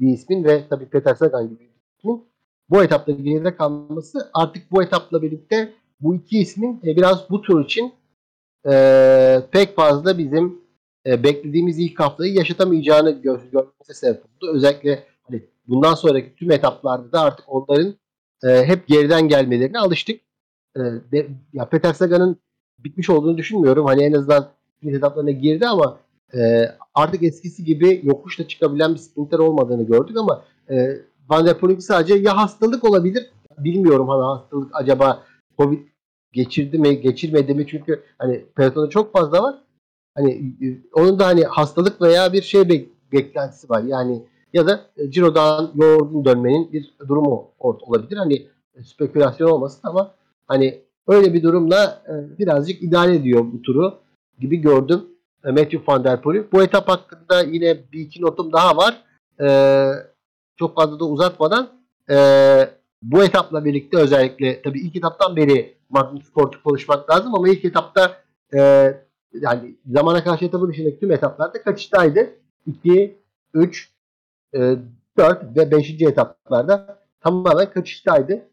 bir 0.00 0.12
ismin 0.14 0.44
ve 0.44 0.68
tabii 0.70 0.86
Peter 0.86 1.14
Sagan 1.14 1.48
gibi 1.48 1.60
bir 1.60 1.70
ismin 1.98 2.24
bu 2.70 2.82
etapta 2.82 3.12
geride 3.12 3.56
kalması 3.56 4.30
artık 4.34 4.72
bu 4.72 4.82
etapla 4.82 5.22
birlikte 5.22 5.72
bu 6.00 6.14
iki 6.14 6.38
ismin 6.38 6.80
e, 6.84 6.96
biraz 6.96 7.30
bu 7.30 7.42
tur 7.42 7.64
için 7.64 7.92
e, 8.70 9.42
pek 9.50 9.76
fazla 9.76 10.18
bizim 10.18 10.60
e, 11.06 11.22
beklediğimiz 11.22 11.78
ilk 11.78 12.00
haftayı 12.00 12.34
yaşatamayacağını 12.34 13.10
gör, 13.10 13.40
görmesi 13.52 13.94
sebep 13.94 14.24
oldu. 14.24 14.52
Özellikle 14.54 15.04
hani 15.22 15.42
bundan 15.68 15.94
sonraki 15.94 16.34
tüm 16.36 16.50
etaplarda 16.50 17.12
da 17.12 17.20
artık 17.20 17.44
onların 17.48 17.94
e, 18.44 18.64
hep 18.64 18.88
geriden 18.88 19.28
gelmelerine 19.28 19.78
alıştık. 19.78 20.20
E, 20.76 20.80
de, 20.80 21.26
ya 21.52 21.68
Peter 21.68 21.92
Sagan'ın 21.92 22.36
bitmiş 22.78 23.10
olduğunu 23.10 23.38
düşünmüyorum. 23.38 23.86
Hani 23.86 24.02
en 24.02 24.12
azından 24.12 24.48
etaplarına 24.82 25.30
girdi 25.30 25.66
ama 25.66 25.98
e, 26.34 26.68
artık 26.94 27.22
eskisi 27.22 27.64
gibi 27.64 28.00
yokuşta 28.04 28.48
çıkabilen 28.48 28.94
bir 28.94 28.98
sprinter 28.98 29.38
olmadığını 29.38 29.82
gördük 29.82 30.16
ama 30.16 30.44
e, 30.70 31.00
Van 31.28 31.46
der 31.46 31.58
Poel'inki 31.58 31.82
sadece 31.82 32.14
ya 32.14 32.36
hastalık 32.36 32.84
olabilir 32.84 33.30
bilmiyorum 33.58 34.08
hani 34.08 34.22
hastalık 34.22 34.70
acaba 34.72 35.22
Covid 35.58 35.78
geçirdi 36.32 36.78
mi 36.78 37.00
geçirmedi 37.00 37.54
mi 37.54 37.66
çünkü 37.66 38.02
hani 38.18 38.44
pelotonda 38.56 38.90
çok 38.90 39.12
fazla 39.12 39.42
var. 39.42 39.54
Hani 40.14 40.32
e, 40.62 40.66
onun 40.92 41.18
da 41.18 41.26
hani 41.26 41.44
hastalık 41.44 42.02
veya 42.02 42.32
bir 42.32 42.42
şey 42.42 42.68
be- 42.68 42.86
beklentisi 43.12 43.70
var. 43.70 43.82
Yani 43.82 44.22
ya 44.54 44.66
da 44.66 44.80
Ciro'dan 45.08 45.70
yorgun 45.74 46.24
dönmenin 46.24 46.72
bir 46.72 46.94
durumu 47.08 47.50
olabilir. 47.58 48.16
Hani 48.16 48.46
spekülasyon 48.84 49.50
olmasın 49.50 49.80
ama 49.82 50.14
hani 50.46 50.80
öyle 51.08 51.34
bir 51.34 51.42
durumla 51.42 52.02
e, 52.08 52.38
birazcık 52.38 52.82
idare 52.82 53.14
ediyor 53.16 53.44
bu 53.52 53.62
turu 53.62 53.94
gibi 54.38 54.56
gördüm 54.56 55.04
e, 55.44 55.50
Matthew 55.50 55.82
Van 55.88 56.04
Der 56.04 56.22
Poel'i. 56.22 56.52
Bu 56.52 56.62
etap 56.62 56.88
hakkında 56.88 57.42
yine 57.42 57.78
bir 57.92 58.00
iki 58.00 58.22
notum 58.22 58.52
daha 58.52 58.76
var. 58.76 59.02
E, 59.40 59.48
çok 60.56 60.74
fazla 60.76 61.00
da 61.00 61.04
uzatmadan 61.04 61.68
e, 62.10 62.16
bu 63.02 63.24
etapla 63.24 63.64
birlikte 63.64 63.96
özellikle 63.96 64.62
tabii 64.62 64.80
ilk 64.80 64.96
etaptan 64.96 65.36
beri 65.36 65.74
Magnus 65.90 66.24
Sport'u 66.24 66.62
konuşmak 66.62 67.10
lazım 67.10 67.34
ama 67.34 67.48
ilk 67.48 67.64
etapta 67.64 68.16
e, 68.54 68.60
yani 69.40 69.74
zamana 69.86 70.24
karşı 70.24 70.44
etabın 70.44 70.68
dışındaki 70.68 71.00
tüm 71.00 71.12
etaplarda 71.12 71.62
kaçıştaydı. 71.62 72.30
2, 72.66 73.18
3, 73.54 73.93
e, 74.54 74.76
4 75.18 75.56
ve 75.56 75.70
5. 75.70 76.02
etaplarda 76.02 77.02
tamamen 77.20 77.70
kaçıştaydı. 77.70 78.48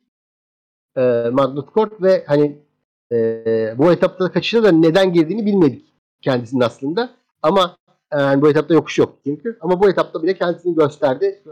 E, 0.98 1.02
Magnus 1.32 1.66
Kort 1.66 2.02
ve 2.02 2.24
hani 2.28 2.58
e, 3.12 3.76
bu 3.78 3.92
etapta 3.92 4.32
kaçışta 4.32 4.64
da 4.64 4.72
neden 4.72 5.14
girdiğini 5.14 5.46
bilmedik 5.46 5.94
kendisinin 6.22 6.62
aslında. 6.62 7.10
Ama 7.42 7.78
yani 8.12 8.42
bu 8.42 8.50
etapta 8.50 8.74
yokuş 8.74 8.98
yok 8.98 9.18
çünkü. 9.24 9.58
Ama 9.62 9.82
bu 9.82 9.90
etapta 9.90 10.24
bile 10.24 10.38
kendisini 10.38 10.76
gösterdi. 10.76 11.44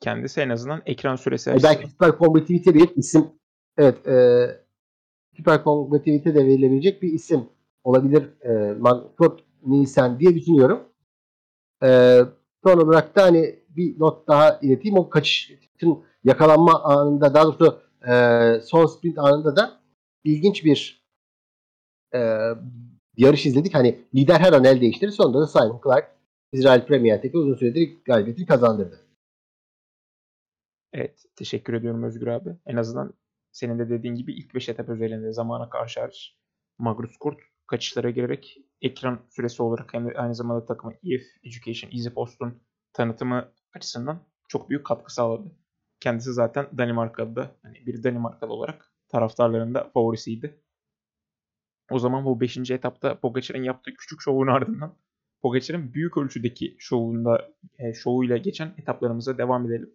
Kendisi 0.00 0.40
en 0.40 0.48
azından 0.48 0.82
ekran 0.86 1.16
süresi 1.16 1.50
yani 1.50 1.62
Belki 1.62 1.88
Süper 1.88 2.18
Combativite 2.18 2.74
bir 2.74 2.96
isim. 2.96 3.26
Evet. 3.78 4.06
E, 4.06 4.46
Süper 5.36 5.64
Combativite 5.64 6.34
de 6.34 6.46
verilebilecek 6.46 7.02
bir 7.02 7.12
isim 7.12 7.48
olabilir. 7.84 8.28
E, 8.42 8.72
Manfred 8.78 9.38
Nielsen 9.66 10.20
diye 10.20 10.34
düşünüyorum. 10.34 10.88
E, 11.82 12.20
son 12.64 12.78
olarak 12.80 13.16
da 13.16 13.22
hani 13.22 13.62
bir 13.68 14.00
not 14.00 14.28
daha 14.28 14.58
ileteyim. 14.62 14.98
O 14.98 15.10
kaçışın 15.10 16.04
yakalanma 16.24 16.82
anında 16.82 17.34
daha 17.34 17.44
doğrusu 17.44 17.80
e, 18.08 18.14
son 18.64 18.86
sprint 18.86 19.18
anında 19.18 19.56
da 19.56 19.80
ilginç 20.24 20.64
bir 20.64 21.06
e, 22.14 22.18
yarış 23.16 23.46
izledik. 23.46 23.74
Hani 23.74 24.04
lider 24.14 24.40
her 24.40 24.52
an 24.52 24.64
el 24.64 24.80
değiştirir. 24.80 25.10
Sonunda 25.10 25.40
da 25.40 25.46
Simon 25.46 25.80
Clark 25.84 26.16
İsrail 26.52 26.86
Premier'deki 26.86 27.38
uzun 27.38 27.54
süredir 27.54 28.04
galibiyeti 28.04 28.46
kazandırdı. 28.46 29.00
Evet. 30.92 31.24
Teşekkür 31.36 31.74
ediyorum 31.74 32.02
Özgür 32.02 32.26
abi. 32.26 32.56
En 32.66 32.76
azından 32.76 33.14
senin 33.52 33.78
de 33.78 33.90
dediğin 33.90 34.14
gibi 34.14 34.34
ilk 34.34 34.54
5 34.54 34.68
etap 34.68 34.88
özelinde 34.88 35.32
zamana 35.32 35.70
karşı 35.70 36.00
hariç 36.00 36.36
Magnus 36.78 37.16
Kurt 37.16 37.38
kaçışlara 37.66 38.10
girerek 38.10 38.58
ekran 38.82 39.20
süresi 39.30 39.62
olarak 39.62 39.94
hem 39.94 40.08
aynı 40.16 40.34
zamanda 40.34 40.66
takımı 40.66 40.92
EF 40.94 41.22
Education 41.44 41.90
Easy 41.90 42.08
Post'un 42.08 42.62
tanıtımı 42.92 43.52
açısından 43.74 44.22
çok 44.48 44.70
büyük 44.70 44.86
katkı 44.86 45.14
sağladı. 45.14 45.56
Kendisi 46.00 46.32
zaten 46.32 46.68
Danimarkalı 46.78 47.36
da 47.36 47.56
hani 47.62 47.86
bir 47.86 48.02
Danimarkalı 48.02 48.52
olarak 48.52 48.92
taraftarların 49.08 49.74
da 49.74 49.90
favorisiydi. 49.94 50.62
O 51.90 51.98
zaman 51.98 52.24
bu 52.24 52.40
5. 52.40 52.70
etapta 52.70 53.20
Pogacar'ın 53.20 53.62
yaptığı 53.62 53.94
küçük 53.94 54.20
şovun 54.20 54.46
ardından 54.46 54.94
Pogacar'ın 55.42 55.94
büyük 55.94 56.16
ölçüdeki 56.16 56.76
şovunda 56.78 57.52
e, 57.78 57.94
şovuyla 57.94 58.36
geçen 58.36 58.74
etaplarımıza 58.78 59.38
devam 59.38 59.66
edelim. 59.66 59.94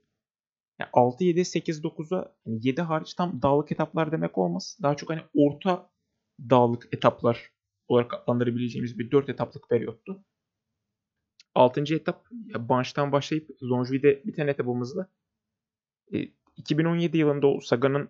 Yani 0.79 0.89
6, 0.93 1.23
7, 1.23 1.45
8, 1.45 1.83
9'a 1.83 2.35
yani 2.45 2.59
7 2.61 2.81
hariç 2.81 3.13
tam 3.13 3.41
dağlık 3.41 3.71
etaplar 3.71 4.11
demek 4.11 4.37
olmaz. 4.37 4.77
Daha 4.81 4.95
çok 4.95 5.09
hani 5.09 5.21
orta 5.35 5.89
dağlık 6.39 6.93
etaplar 6.93 7.51
olarak 7.87 8.13
adlandırabileceğimiz 8.13 8.99
bir 8.99 9.11
4 9.11 9.29
etaplık 9.29 9.69
periyottu. 9.69 10.23
6. 11.55 11.95
etap 11.95 12.25
Banş'tan 12.55 13.11
başlayıp 13.11 13.49
Longeville'de 13.63 14.23
biten 14.25 14.47
etapımızda 14.47 15.09
e, 16.13 16.17
2017 16.55 17.17
yılında 17.17 17.47
o 17.47 17.59
Sagan'ın 17.61 18.09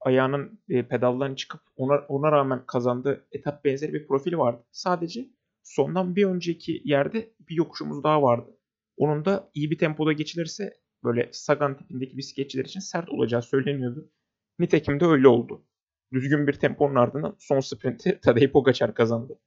ayağının 0.00 0.60
e, 0.68 0.88
pedaldan 0.88 1.34
çıkıp 1.34 1.60
ona, 1.76 1.94
ona 2.08 2.32
rağmen 2.32 2.66
kazandığı 2.66 3.26
etap 3.32 3.64
benzeri 3.64 3.92
bir 3.94 4.06
profili 4.06 4.38
vardı. 4.38 4.64
Sadece 4.70 5.28
sondan 5.62 6.16
bir 6.16 6.24
önceki 6.24 6.82
yerde 6.84 7.34
bir 7.40 7.54
yokuşumuz 7.54 8.04
daha 8.04 8.22
vardı. 8.22 8.58
Onun 8.96 9.24
da 9.24 9.50
iyi 9.54 9.70
bir 9.70 9.78
tempoda 9.78 10.12
geçilirse 10.12 10.80
böyle 11.04 11.28
Sagan 11.32 11.76
tipindeki 11.76 12.16
bisikletçiler 12.16 12.64
için 12.64 12.80
sert 12.80 13.08
olacağı 13.08 13.42
söyleniyordu. 13.42 14.10
Nitekim 14.58 15.00
de 15.00 15.04
öyle 15.04 15.28
oldu. 15.28 15.64
Düzgün 16.12 16.46
bir 16.46 16.52
temponun 16.52 16.94
ardından 16.94 17.36
son 17.38 17.60
sprinti 17.60 18.20
Tadej 18.20 18.52
Pogacar 18.52 18.94
kazandı. 18.94 19.38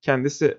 Kendisi 0.00 0.58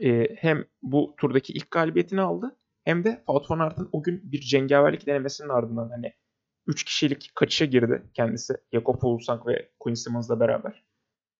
e, 0.00 0.36
hem 0.36 0.64
bu 0.82 1.14
turdaki 1.18 1.52
ilk 1.52 1.70
galibiyetini 1.70 2.20
aldı 2.20 2.56
hem 2.84 3.04
de 3.04 3.16
Wout 3.16 3.50
van 3.50 3.58
Aert'ın 3.58 3.88
o 3.92 4.02
gün 4.02 4.32
bir 4.32 4.40
cengaverlik 4.40 5.06
denemesinin 5.06 5.48
ardından 5.48 5.90
hani 5.90 6.12
3 6.66 6.84
kişilik 6.84 7.32
kaçışa 7.34 7.64
girdi 7.64 8.02
kendisi. 8.14 8.54
Jakob 8.72 9.00
Fuglsang 9.00 9.46
ve 9.46 9.70
Quinn 9.78 9.94
Simmons'la 9.94 10.40
beraber. 10.40 10.84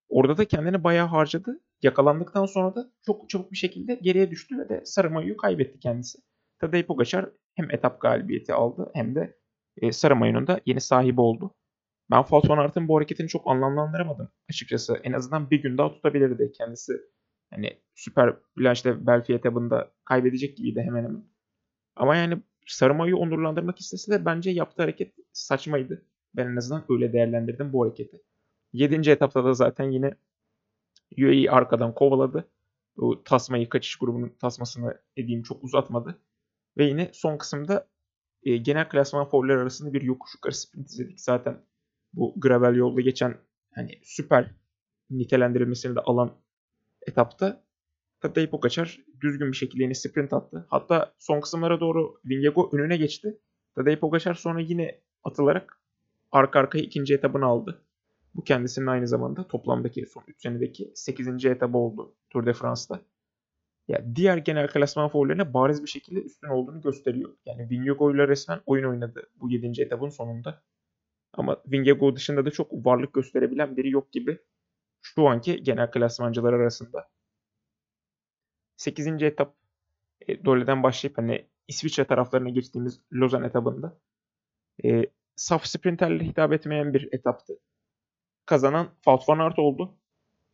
Orada 0.09 0.37
da 0.37 0.45
kendini 0.45 0.85
bayağı 0.85 1.07
harcadı. 1.07 1.61
Yakalandıktan 1.83 2.47
sonra 2.47 2.75
da 2.75 2.93
çok 3.07 3.31
çabuk 3.31 3.53
bir 3.53 3.57
şekilde 3.57 3.95
geriye 3.95 4.31
düştü 4.31 4.59
ve 4.59 4.69
de 4.69 4.83
sarı 4.85 5.37
kaybetti 5.37 5.79
kendisi. 5.79 6.19
Tadej 6.59 6.87
Pogacar 6.87 7.31
hem 7.55 7.71
etap 7.71 8.01
galibiyeti 8.01 8.53
aldı 8.53 8.91
hem 8.95 9.15
de 9.15 9.39
e, 9.77 9.93
sarı 9.93 10.47
da 10.47 10.61
yeni 10.67 10.81
sahibi 10.81 11.21
oldu. 11.21 11.55
Ben 12.11 12.25
van 12.31 12.59
Aert'ın 12.59 12.89
bu 12.89 12.97
hareketini 12.97 13.29
çok 13.29 13.47
anlamlandıramadım 13.47 14.29
açıkçası. 14.51 15.01
En 15.03 15.13
azından 15.13 15.51
bir 15.51 15.63
gün 15.63 15.79
daha 15.79 15.93
tutabilirdi 15.93 16.53
kendisi. 16.53 16.93
Hani 17.51 17.81
Süper 17.95 18.37
Blanche'de 18.59 19.07
Belfi 19.07 19.35
etabında 19.35 19.93
kaybedecek 20.05 20.57
gibiydi 20.57 20.81
hemen 20.81 21.05
hemen. 21.05 21.25
Ama 21.97 22.17
yani 22.17 22.43
Sarımayı 22.67 23.17
onurlandırmak 23.17 23.81
istese 23.81 24.13
de 24.13 24.25
bence 24.25 24.51
yaptığı 24.51 24.83
hareket 24.83 25.15
saçmaydı. 25.33 26.07
Ben 26.37 26.47
en 26.47 26.57
azından 26.57 26.85
öyle 26.89 27.13
değerlendirdim 27.13 27.73
bu 27.73 27.85
hareketi. 27.85 28.23
7. 28.73 29.11
etapta 29.11 29.45
da 29.45 29.55
zaten 29.55 29.91
yine 29.91 30.15
UAE 31.19 31.51
arkadan 31.51 31.95
kovaladı. 31.95 32.49
Bu 32.97 33.25
tasmayı 33.25 33.69
kaçış 33.69 33.97
grubunun 33.97 34.37
tasmasını 34.41 35.01
edeyim 35.17 35.43
çok 35.43 35.65
uzatmadı. 35.65 36.19
Ve 36.79 36.85
yine 36.85 37.11
son 37.13 37.39
kısımda 37.39 37.89
e, 38.43 38.57
genel 38.57 38.89
klasman 38.89 39.29
favoriler 39.29 39.57
arasında 39.57 39.93
bir 39.93 40.03
yokuş 40.03 40.35
yukarı 40.35 40.55
sprint 40.55 40.91
izledik. 40.91 41.21
Zaten 41.21 41.63
bu 42.13 42.35
gravel 42.37 42.75
yolda 42.75 43.01
geçen 43.01 43.37
hani 43.75 43.99
süper 44.03 44.51
nitelendirilmesini 45.11 45.97
de 45.97 46.01
alan 46.01 46.31
etapta 47.07 47.65
Tadej 48.21 48.51
Pogacar 48.51 49.01
düzgün 49.21 49.53
bir 49.53 49.57
şekilde 49.57 49.83
yine 49.83 49.95
sprint 49.95 50.33
attı. 50.33 50.67
Hatta 50.71 51.15
son 51.19 51.41
kısımlara 51.41 51.81
doğru 51.81 52.21
Vingegaard 52.25 52.73
önüne 52.73 52.97
geçti. 52.97 53.39
Tadej 53.75 53.99
Pogacar 53.99 54.35
sonra 54.35 54.61
yine 54.61 55.01
atılarak 55.25 55.81
arka 56.33 56.61
arkaya 56.61 56.85
ikinci 56.85 57.15
etabını 57.15 57.45
aldı. 57.45 57.83
Bu 58.35 58.45
kendisinin 58.45 58.87
aynı 58.87 59.09
zamanda 59.09 59.49
toplamdaki 59.49 60.07
son 60.07 60.25
3 60.27 60.43
senedeki 60.43 60.93
8. 60.95 61.45
etabı 61.45 61.79
oldu 61.79 62.15
Tour 62.31 62.47
de 62.47 62.53
France'da. 62.53 63.01
Ya 63.89 64.05
diğer 64.15 64.37
genel 64.37 64.69
klasman 64.69 65.09
favorilerine 65.09 65.55
bariz 65.55 65.83
bir 65.83 65.89
şekilde 65.89 66.21
üstün 66.21 66.49
olduğunu 66.49 66.81
gösteriyor. 66.81 67.31
Yani 67.47 67.71
Vingegaard 67.71 68.15
ile 68.15 68.29
resmen 68.29 68.61
oyun 68.67 68.85
oynadı 68.85 69.31
bu 69.41 69.51
7. 69.51 69.83
etabın 69.83 70.09
sonunda. 70.09 70.63
Ama 71.33 71.63
Vingegaard 71.67 72.17
dışında 72.17 72.45
da 72.47 72.51
çok 72.51 72.73
varlık 72.73 73.15
gösterebilen 73.15 73.77
biri 73.77 73.91
yok 73.91 74.13
gibi 74.13 74.39
şu 75.03 75.29
anki 75.29 75.63
genel 75.63 75.91
klasmancılar 75.91 76.53
arasında. 76.53 77.09
8. 78.77 79.23
etap 79.23 79.55
e, 80.29 80.45
Dole'den 80.45 80.83
başlayıp 80.83 81.19
hani 81.19 81.47
İsviçre 81.69 82.05
taraflarına 82.05 82.49
geçtiğimiz 82.49 83.01
Lozan 83.13 83.45
etabında 83.45 83.99
e, 84.85 85.05
saf 85.37 85.67
sprinterle 85.67 86.25
hitap 86.25 86.53
etmeyen 86.53 86.95
bir 86.95 87.09
etaptı. 87.13 87.59
Kazanan 88.47 88.87
Wout 88.95 89.29
van 89.29 89.39
Aert 89.39 89.59
oldu. 89.59 89.95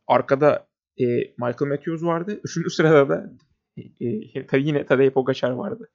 Arkada 0.07 0.67
e, 0.99 1.05
Michael 1.17 1.69
Matthews 1.69 2.03
vardı. 2.03 2.39
Üçüncü 2.43 2.69
sırada 2.69 3.09
da 3.09 3.31
e, 3.77 4.57
yine 4.57 4.85
Tadej 4.85 5.13
Pogacar 5.13 5.51
vardı. 5.51 5.89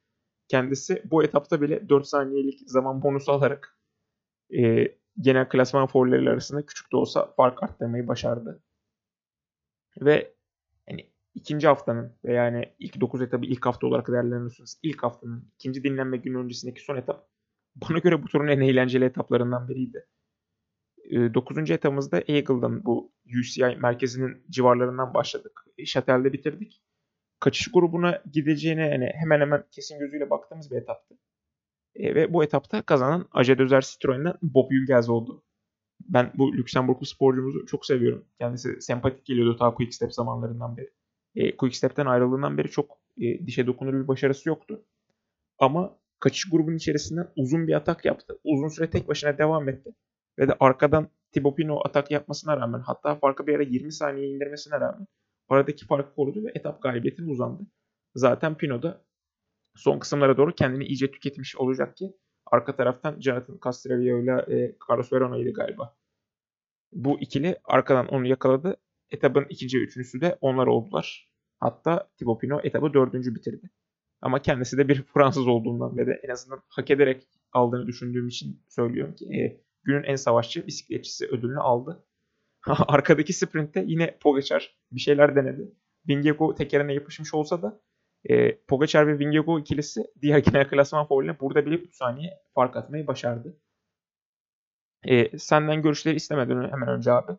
Kendisi 0.48 1.02
bu 1.10 1.24
etapta 1.24 1.60
bile 1.60 1.88
4 1.88 2.06
saniyelik 2.06 2.60
zaman 2.66 3.02
bonusu 3.02 3.32
alarak 3.32 3.76
e, 4.58 4.96
genel 5.20 5.48
klasman 5.48 5.86
favorileri 5.86 6.30
arasında 6.30 6.66
küçük 6.66 6.92
de 6.92 6.96
olsa 6.96 7.32
fark 7.36 7.62
arttırmayı 7.62 8.08
başardı. 8.08 8.62
Ve 10.00 10.34
hani 10.88 11.10
ikinci 11.34 11.66
haftanın 11.66 12.16
ve 12.24 12.32
yani 12.32 12.74
ilk 12.78 13.00
9 13.00 13.22
etabı 13.22 13.46
ilk 13.46 13.66
hafta 13.66 13.86
olarak 13.86 14.08
değerlendiriyorsunuz. 14.08 14.74
İlk 14.82 15.02
haftanın 15.02 15.52
ikinci 15.54 15.84
dinlenme 15.84 16.16
günü 16.16 16.38
öncesindeki 16.38 16.80
son 16.80 16.96
etap 16.96 17.32
bana 17.76 17.98
göre 17.98 18.22
bu 18.22 18.26
turun 18.26 18.48
en 18.48 18.60
eğlenceli 18.60 19.04
etaplarından 19.04 19.68
biriydi. 19.68 20.06
9. 21.34 21.70
Ee, 21.70 21.74
etapımızda 21.74 22.22
Eagle'dan 22.28 22.84
bu 22.84 23.12
UCI 23.38 23.76
merkezinin 23.80 24.44
civarlarından 24.50 25.14
başladık. 25.14 25.64
Şatel'de 25.84 26.32
bitirdik. 26.32 26.82
Kaçış 27.40 27.72
grubuna 27.72 28.22
gideceğine 28.32 28.88
yani 28.88 29.10
hemen 29.14 29.40
hemen 29.40 29.64
kesin 29.70 29.98
gözüyle 29.98 30.30
baktığımız 30.30 30.70
bir 30.70 30.76
etaptı. 30.76 31.14
E, 31.94 32.14
ve 32.14 32.32
bu 32.32 32.44
etapta 32.44 32.82
kazanan 32.82 33.28
Ace 33.32 33.58
Dözer 33.58 33.80
Citroen'den 33.80 34.34
Bob 34.42 34.72
Jungels 34.72 35.08
oldu. 35.08 35.44
Ben 36.08 36.32
bu 36.34 36.52
Lüksemburglu 36.52 37.06
sporcumuzu 37.06 37.66
çok 37.66 37.86
seviyorum. 37.86 38.24
Kendisi 38.38 38.82
sempatik 38.82 39.26
geliyordu 39.26 39.56
ta 39.56 39.74
Quickstep 39.74 40.14
zamanlarından 40.14 40.76
beri. 40.76 40.90
E, 41.34 41.56
Quickstep'ten 41.56 42.06
ayrıldığından 42.06 42.58
beri 42.58 42.70
çok 42.70 42.98
e, 43.20 43.46
dişe 43.46 43.66
dokunur 43.66 43.94
bir 43.94 44.08
başarısı 44.08 44.48
yoktu. 44.48 44.84
Ama 45.58 45.98
kaçış 46.20 46.50
grubunun 46.50 46.76
içerisinden 46.76 47.28
uzun 47.36 47.68
bir 47.68 47.74
atak 47.74 48.04
yaptı. 48.04 48.38
Uzun 48.44 48.68
süre 48.68 48.90
tek 48.90 49.08
başına 49.08 49.38
devam 49.38 49.68
etti. 49.68 49.94
Ve 50.38 50.48
de 50.48 50.56
arkadan 50.60 51.08
Thibaut 51.32 51.56
Pinot 51.56 51.86
atak 51.86 52.10
yapmasına 52.10 52.56
rağmen 52.56 52.80
hatta 52.80 53.14
farkı 53.14 53.46
bir 53.46 53.54
ara 53.54 53.62
20 53.62 53.92
saniye 53.92 54.28
indirmesine 54.28 54.80
rağmen 54.80 55.06
aradaki 55.48 55.86
farkı 55.86 56.14
korudu 56.14 56.44
ve 56.44 56.52
etap 56.54 56.82
galibiyetine 56.82 57.30
uzandı. 57.30 57.62
Zaten 58.14 58.56
Pinot 58.56 58.82
da 58.82 59.04
son 59.76 59.98
kısımlara 59.98 60.36
doğru 60.36 60.54
kendini 60.54 60.84
iyice 60.84 61.10
tüketmiş 61.10 61.56
olacak 61.56 61.96
ki 61.96 62.12
arka 62.46 62.76
taraftan 62.76 63.20
Jonathan 63.20 63.58
Castroviejo 63.64 64.22
ile 64.22 64.56
e, 64.56 64.76
Carlos 64.90 65.12
Verona'ydı 65.12 65.52
galiba. 65.52 65.96
Bu 66.92 67.20
ikili 67.20 67.56
arkadan 67.64 68.08
onu 68.08 68.26
yakaladı. 68.26 68.76
Etapın 69.10 69.46
ikinci 69.48 69.78
ve 69.78 69.82
üçüncüsü 69.82 70.20
de 70.20 70.38
onlar 70.40 70.66
oldular. 70.66 71.30
Hatta 71.60 72.10
Thibaut 72.18 72.40
Pinot 72.40 72.64
etabı 72.64 72.94
dördüncü 72.94 73.34
bitirdi. 73.34 73.70
Ama 74.22 74.42
kendisi 74.42 74.78
de 74.78 74.88
bir 74.88 75.02
Fransız 75.14 75.46
olduğundan 75.48 75.96
ve 75.96 76.06
de 76.06 76.20
en 76.22 76.28
azından 76.28 76.62
hak 76.68 76.90
ederek 76.90 77.28
aldığını 77.52 77.86
düşündüğüm 77.86 78.28
için 78.28 78.62
söylüyorum 78.68 79.14
ki 79.14 79.24
e, 79.24 79.60
günün 79.82 80.02
en 80.02 80.16
savaşçı 80.16 80.66
bisikletçisi 80.66 81.26
ödülünü 81.26 81.60
aldı. 81.60 82.04
Arkadaki 82.66 83.32
sprintte 83.32 83.84
yine 83.86 84.18
Pogacar 84.20 84.76
bir 84.92 85.00
şeyler 85.00 85.36
denedi. 85.36 85.72
Vingegaard 86.08 86.56
tekerine 86.56 86.94
yapışmış 86.94 87.34
olsa 87.34 87.62
da 87.62 87.80
e, 88.30 88.56
Pogacar 88.56 89.06
ve 89.06 89.18
Vingegaard 89.18 89.60
ikilisi 89.60 90.02
diğer 90.22 90.38
genel 90.44 90.68
klasman 90.68 91.06
favorilerine 91.06 91.40
burada 91.40 91.66
bile 91.66 91.74
3 91.74 91.94
saniye 91.94 92.30
fark 92.54 92.76
atmayı 92.76 93.06
başardı. 93.06 93.60
E, 95.04 95.38
senden 95.38 95.82
görüşleri 95.82 96.16
istemeden 96.16 96.70
hemen 96.70 96.88
önce 96.88 97.12
abi 97.12 97.32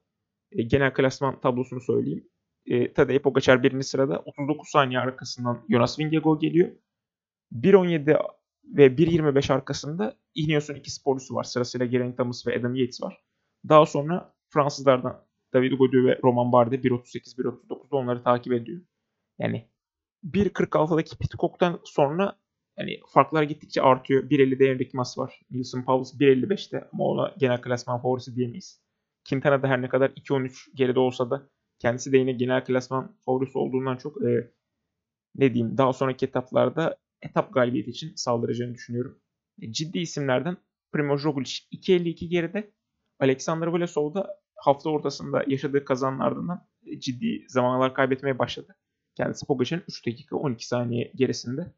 e, 0.51 0.63
genel 0.63 0.93
klasman 0.93 1.41
tablosunu 1.41 1.81
söyleyeyim. 1.81 2.29
E, 2.65 2.93
Tadej 2.93 3.19
Pogacar 3.21 3.63
birinci 3.63 3.87
sırada 3.87 4.19
39 4.19 4.69
saniye 4.69 4.99
arkasından 4.99 5.65
Jonas 5.69 5.99
Vingegaard 5.99 6.41
geliyor. 6.41 6.69
1.17 7.51 8.17
ve 8.63 8.87
1.25 8.87 9.53
arkasında 9.53 10.17
Ineos'un 10.35 10.75
iki 10.75 10.91
sporcusu 10.91 11.35
var. 11.35 11.43
Sırasıyla 11.43 11.85
Geraint 11.85 12.17
Thomas 12.17 12.47
ve 12.47 12.59
Adam 12.59 12.75
Yates 12.75 13.01
var. 13.01 13.23
Daha 13.69 13.85
sonra 13.85 14.35
Fransızlardan 14.49 15.25
David 15.53 15.71
Gaudu 15.71 16.05
ve 16.05 16.19
Roman 16.23 16.51
Bardet 16.51 16.85
1.38-1.39'da 16.85 17.95
onları 17.95 18.23
takip 18.23 18.53
ediyor. 18.53 18.81
Yani 19.39 19.69
1.46'daki 20.23 21.17
Pitcock'tan 21.17 21.79
sonra 21.83 22.39
yani 22.77 22.99
farklar 23.07 23.43
gittikçe 23.43 23.81
artıyor. 23.81 24.29
1.50'de 24.29 24.65
Enric 24.65 24.89
Mas 24.93 25.17
var. 25.17 25.39
Wilson 25.47 25.81
Powles 25.81 26.13
1.55'te 26.19 26.89
ama 26.93 27.03
ona 27.03 27.33
genel 27.37 27.61
klasman 27.61 28.01
favorisi 28.01 28.35
diyemeyiz. 28.35 28.81
Quintana 29.29 29.63
da 29.63 29.67
her 29.67 29.81
ne 29.81 29.89
kadar 29.89 30.09
2.13 30.09 30.75
geride 30.75 30.99
olsa 30.99 31.29
da 31.29 31.49
kendisi 31.79 32.11
de 32.11 32.17
yine 32.17 32.31
genel 32.31 32.65
klasman 32.65 33.15
favorisi 33.25 33.57
olduğundan 33.57 33.97
çok 33.97 34.21
e, 34.25 34.51
ne 35.35 35.53
diyeyim 35.53 35.77
daha 35.77 35.93
sonraki 35.93 36.25
etaplarda 36.25 36.97
etap 37.21 37.53
galibiyeti 37.53 37.89
için 37.89 38.13
saldıracağını 38.15 38.73
düşünüyorum. 38.73 39.19
E, 39.61 39.71
ciddi 39.71 39.99
isimlerden 39.99 40.57
Primoz 40.91 41.23
Roglic 41.23 41.51
2.52 41.71 42.27
geride. 42.27 42.73
Alexander 43.19 43.67
Vlasov 43.67 44.13
da 44.13 44.39
hafta 44.55 44.89
ortasında 44.89 45.43
yaşadığı 45.47 45.85
kazanın 45.85 46.19
ardından 46.19 46.67
e, 46.85 46.99
ciddi 46.99 47.45
zamanlar 47.47 47.93
kaybetmeye 47.93 48.39
başladı. 48.39 48.75
Kendisi 49.15 49.45
Pogacar'ın 49.45 49.83
3 49.87 50.07
dakika 50.07 50.35
12 50.35 50.67
saniye 50.67 51.11
gerisinde. 51.15 51.73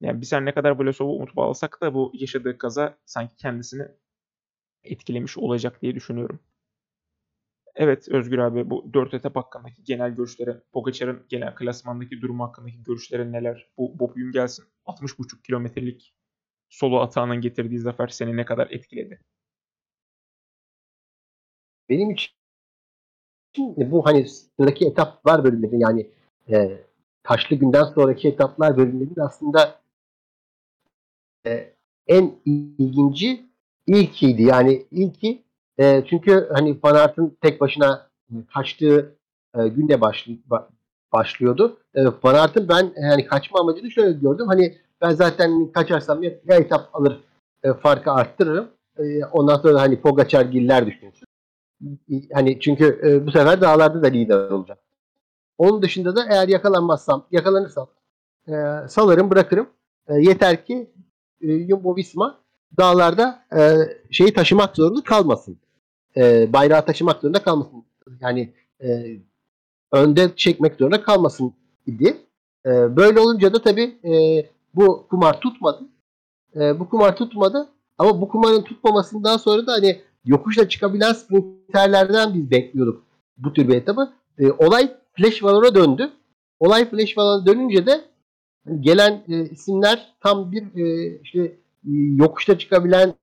Yani 0.00 0.20
biz 0.20 0.32
her 0.32 0.44
ne 0.44 0.54
kadar 0.54 0.70
Vlasov'u 0.70 1.16
umut 1.16 1.36
bağlasak 1.36 1.78
da 1.80 1.94
bu 1.94 2.12
yaşadığı 2.14 2.58
kaza 2.58 2.98
sanki 3.04 3.36
kendisini 3.36 3.88
etkilemiş 4.84 5.38
olacak 5.38 5.82
diye 5.82 5.94
düşünüyorum. 5.94 6.40
Evet 7.74 8.08
Özgür 8.08 8.38
abi 8.38 8.70
bu 8.70 8.94
4 8.94 9.14
etap 9.14 9.36
hakkındaki 9.36 9.84
genel 9.84 10.10
görüşlerin, 10.14 10.62
Pogacar'ın 10.72 11.26
genel 11.28 11.54
klasmandaki 11.54 12.20
durumu 12.20 12.44
hakkındaki 12.44 12.82
görüşlerin 12.82 13.32
neler? 13.32 13.70
Bu 13.76 13.98
Bob 13.98 14.16
Jungels'in 14.16 14.64
60,5 14.86 15.42
kilometrelik 15.42 16.14
solo 16.68 17.00
atağının 17.00 17.40
getirdiği 17.40 17.78
zafer 17.78 18.08
seni 18.08 18.36
ne 18.36 18.44
kadar 18.44 18.70
etkiledi? 18.70 19.20
Benim 21.88 22.10
için 22.10 22.34
bu 23.76 24.06
hani 24.06 24.28
sıradaki 24.28 24.86
etaplar 24.86 25.44
bölümleri 25.44 25.80
yani 25.80 26.10
e, 26.48 26.78
taşlı 27.22 27.56
günden 27.56 27.84
sonraki 27.84 28.28
etaplar 28.28 28.76
bölümleri 28.76 29.22
aslında 29.22 29.80
e, 31.46 31.72
en 32.06 32.32
ilginci 32.44 33.46
ilkiydi. 33.86 34.42
Yani 34.42 34.86
ilki 34.90 35.42
E, 35.80 36.04
çünkü 36.10 36.48
hani 36.52 36.78
Van 36.84 36.94
Aert'ın 36.94 37.36
tek 37.40 37.60
başına 37.60 38.08
kaçtığı 38.54 39.14
e, 39.58 39.68
günde 39.68 40.00
başlı, 40.00 40.32
ba, 40.46 40.68
başlıyordu. 41.12 41.78
E, 41.94 42.04
Van 42.06 42.34
Aert'ın 42.34 42.68
ben 42.68 42.92
yani 42.96 43.26
kaçma 43.26 43.60
amacını 43.60 43.90
şöyle 43.90 44.12
gördüm. 44.12 44.46
Hani 44.46 44.76
ben 45.00 45.10
zaten 45.10 45.72
kaçarsam 45.72 46.22
ya, 46.22 46.30
ya 46.48 46.56
etap 46.56 46.88
alır 46.92 47.20
e, 47.62 47.72
farkı 47.72 48.10
arttırırım. 48.10 48.68
E, 48.98 49.24
ondan 49.24 49.56
sonra 49.56 49.80
hani 49.80 50.00
Pogacar 50.00 50.44
giller 50.44 50.86
düşünsün. 50.86 51.26
Hani 52.32 52.60
çünkü 52.60 53.00
e, 53.04 53.26
bu 53.26 53.30
sefer 53.30 53.60
dağlarda 53.60 54.02
da 54.02 54.06
lider 54.06 54.50
olacak. 54.50 54.78
Onun 55.60 55.82
dışında 55.82 56.16
da 56.16 56.26
eğer 56.30 56.48
yakalanmazsam, 56.48 57.26
yakalanırsam 57.30 57.88
e, 58.48 58.52
salarım, 58.88 59.30
bırakırım. 59.30 59.66
E, 60.08 60.14
yeter 60.14 60.66
ki 60.66 60.90
e, 61.40 61.68
Jumbo 61.68 61.96
Visma 61.96 62.40
dağlarda 62.78 63.44
e, 63.56 63.74
şeyi 64.10 64.34
taşımak 64.34 64.76
zorunda 64.76 65.04
kalmasın. 65.04 65.58
E, 66.16 66.52
bayrağı 66.52 66.86
taşımak 66.86 67.20
zorunda 67.20 67.42
kalmasın. 67.42 67.84
Yani 68.20 68.52
e, 68.82 68.88
önde 69.92 70.36
çekmek 70.36 70.74
zorunda 70.74 71.02
kalmasın 71.02 71.54
idi. 71.86 72.16
E, 72.66 72.96
böyle 72.96 73.20
olunca 73.20 73.52
da 73.52 73.62
tabii 73.62 73.98
e, 74.04 74.46
bu 74.74 75.06
kumar 75.10 75.40
tutmadı. 75.40 75.84
E, 76.56 76.80
bu 76.80 76.88
kumar 76.88 77.16
tutmadı. 77.16 77.68
Ama 77.98 78.20
bu 78.20 78.28
kumarın 78.28 78.62
tutmamasından 78.62 79.36
sonra 79.36 79.66
da 79.66 79.72
hani 79.72 80.00
yokuşla 80.24 80.68
çıkabilen 80.68 81.12
sprinterlerden 81.12 82.34
biz 82.34 82.50
bekliyorduk 82.50 83.04
bu 83.38 83.52
tür 83.52 83.68
bir 83.68 83.76
etabı. 83.76 84.12
E, 84.38 84.50
olay 84.52 84.99
Flash 85.20 85.42
Valor'a 85.42 85.74
döndü. 85.74 86.10
Olay 86.60 86.90
Flash 86.90 87.18
Valor'a 87.18 87.46
dönünce 87.46 87.86
de 87.86 88.04
gelen 88.80 89.24
e, 89.28 89.44
isimler 89.44 90.14
tam 90.20 90.52
bir 90.52 90.62
e, 90.76 91.18
işte 91.22 91.40
e, 91.84 91.90
yokuşta 92.14 92.58
çıkabilen 92.58 93.14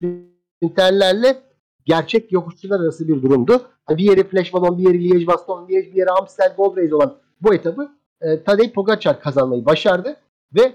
sprinterlerle 0.00 1.42
gerçek 1.84 2.32
yokuşçular 2.32 2.80
arası 2.80 3.08
bir 3.08 3.22
durumdu. 3.22 3.62
Bir 3.90 4.04
yeri 4.04 4.28
Flash 4.28 4.52
Ballon, 4.52 4.78
bir 4.78 4.82
yeri 4.82 4.98
Liège 4.98 5.26
Baston, 5.26 5.68
Liège, 5.68 5.92
bir 5.92 5.94
yeri 5.94 6.10
Amstel 6.10 6.54
Gold 6.56 6.76
Race 6.76 6.94
olan 6.94 7.18
bu 7.40 7.54
etabı 7.54 7.92
e, 8.20 8.42
Tadej 8.42 8.72
Pogacar 8.72 9.20
kazanmayı 9.20 9.66
başardı 9.66 10.16
ve 10.54 10.72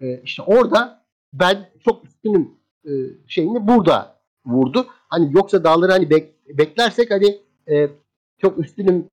e, 0.00 0.20
işte 0.22 0.42
orada 0.42 1.04
ben 1.32 1.70
çok 1.84 2.04
üstünüm 2.04 2.50
e, 2.84 2.90
şeyini 3.26 3.68
burada 3.68 4.16
vurdu. 4.46 4.86
Hani 4.88 5.30
yoksa 5.34 5.64
dağları 5.64 5.92
hani 5.92 6.10
bek, 6.10 6.48
beklersek 6.58 7.10
hani 7.10 7.38
e, 7.68 7.90
çok 8.38 8.58
üstünüm 8.58 9.08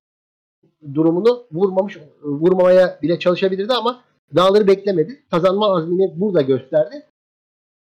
durumunu 0.94 1.46
vurmamış 1.52 1.98
vurmamaya 2.22 2.98
bile 3.02 3.18
çalışabilirdi 3.18 3.72
ama 3.72 4.04
dağları 4.36 4.66
beklemedi. 4.66 5.22
Kazanma 5.30 5.76
azmini 5.76 6.20
burada 6.20 6.42
gösterdi. 6.42 7.06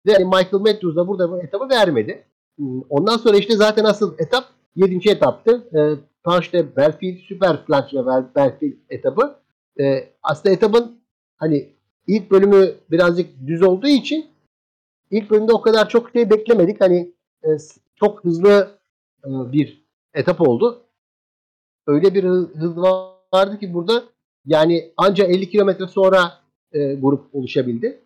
Ve 0.06 0.12
yani 0.12 0.24
Michael 0.24 0.60
Matthews 0.60 0.96
da 0.96 1.08
burada 1.08 1.30
bu 1.30 1.42
etabı 1.42 1.68
vermedi. 1.68 2.24
Ondan 2.90 3.16
sonra 3.16 3.36
işte 3.36 3.56
zaten 3.56 3.84
asıl 3.84 4.14
etap 4.18 4.44
7. 4.76 5.10
etaptı. 5.10 5.68
E, 5.74 5.80
Planche 6.24 6.76
Belfield 6.76 7.18
Süper 7.18 7.64
Planche 7.64 8.06
Belfield 8.36 8.76
etabı. 8.88 9.36
E, 9.80 10.08
aslında 10.22 10.54
etabın 10.54 11.00
hani 11.36 11.68
ilk 12.06 12.30
bölümü 12.30 12.74
birazcık 12.90 13.46
düz 13.46 13.62
olduğu 13.62 13.86
için 13.86 14.26
ilk 15.10 15.30
bölümde 15.30 15.52
o 15.52 15.60
kadar 15.60 15.88
çok 15.88 16.10
şey 16.10 16.30
beklemedik. 16.30 16.80
Hani 16.80 17.14
e, 17.44 17.48
çok 17.96 18.24
hızlı 18.24 18.78
e, 19.24 19.28
bir 19.28 19.84
etap 20.14 20.40
oldu. 20.40 20.87
Öyle 21.88 22.14
bir 22.14 22.24
hız 22.24 22.78
vardı 23.34 23.58
ki 23.60 23.74
burada 23.74 24.04
yani 24.46 24.92
ancak 24.96 25.30
50 25.30 25.50
kilometre 25.50 25.86
sonra 25.86 26.32
e, 26.72 26.94
grup 26.94 27.34
oluşabildi. 27.34 28.00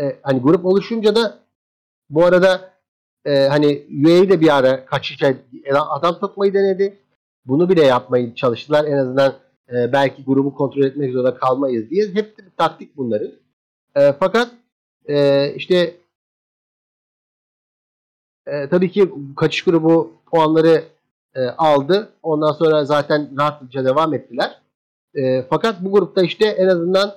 E, 0.00 0.18
hani 0.22 0.40
grup 0.40 0.64
oluşunca 0.64 1.16
da 1.16 1.38
bu 2.10 2.24
arada 2.24 2.70
e, 3.24 3.46
hani 3.46 3.86
UAE 4.04 4.28
de 4.28 4.40
bir 4.40 4.56
ara 4.56 4.86
kaçışa 4.86 5.34
adam 5.72 6.16
sokmayı 6.20 6.54
denedi. 6.54 6.98
Bunu 7.46 7.68
bile 7.68 7.84
yapmayı 7.84 8.34
çalıştılar. 8.34 8.84
En 8.84 8.96
azından 8.96 9.34
e, 9.72 9.92
belki 9.92 10.24
grubu 10.24 10.54
kontrol 10.54 10.82
etmek 10.82 11.12
zorunda 11.12 11.34
kalmayız 11.34 11.90
diye. 11.90 12.08
Hep 12.14 12.38
bir 12.38 12.44
taktik 12.56 12.96
bunların. 12.96 13.32
E, 13.96 14.12
fakat 14.12 14.50
e, 15.08 15.46
işte 15.56 15.96
e, 18.46 18.68
tabii 18.68 18.90
ki 18.90 19.12
kaçış 19.36 19.64
grubu 19.64 20.12
puanları 20.26 20.84
e, 21.34 21.40
aldı. 21.40 22.12
Ondan 22.22 22.52
sonra 22.52 22.84
zaten 22.84 23.30
rahatlıkça 23.38 23.84
devam 23.84 24.14
ettiler. 24.14 24.60
E, 25.14 25.42
fakat 25.42 25.84
bu 25.84 25.92
grupta 25.92 26.22
işte 26.22 26.46
en 26.46 26.68
azından 26.68 27.14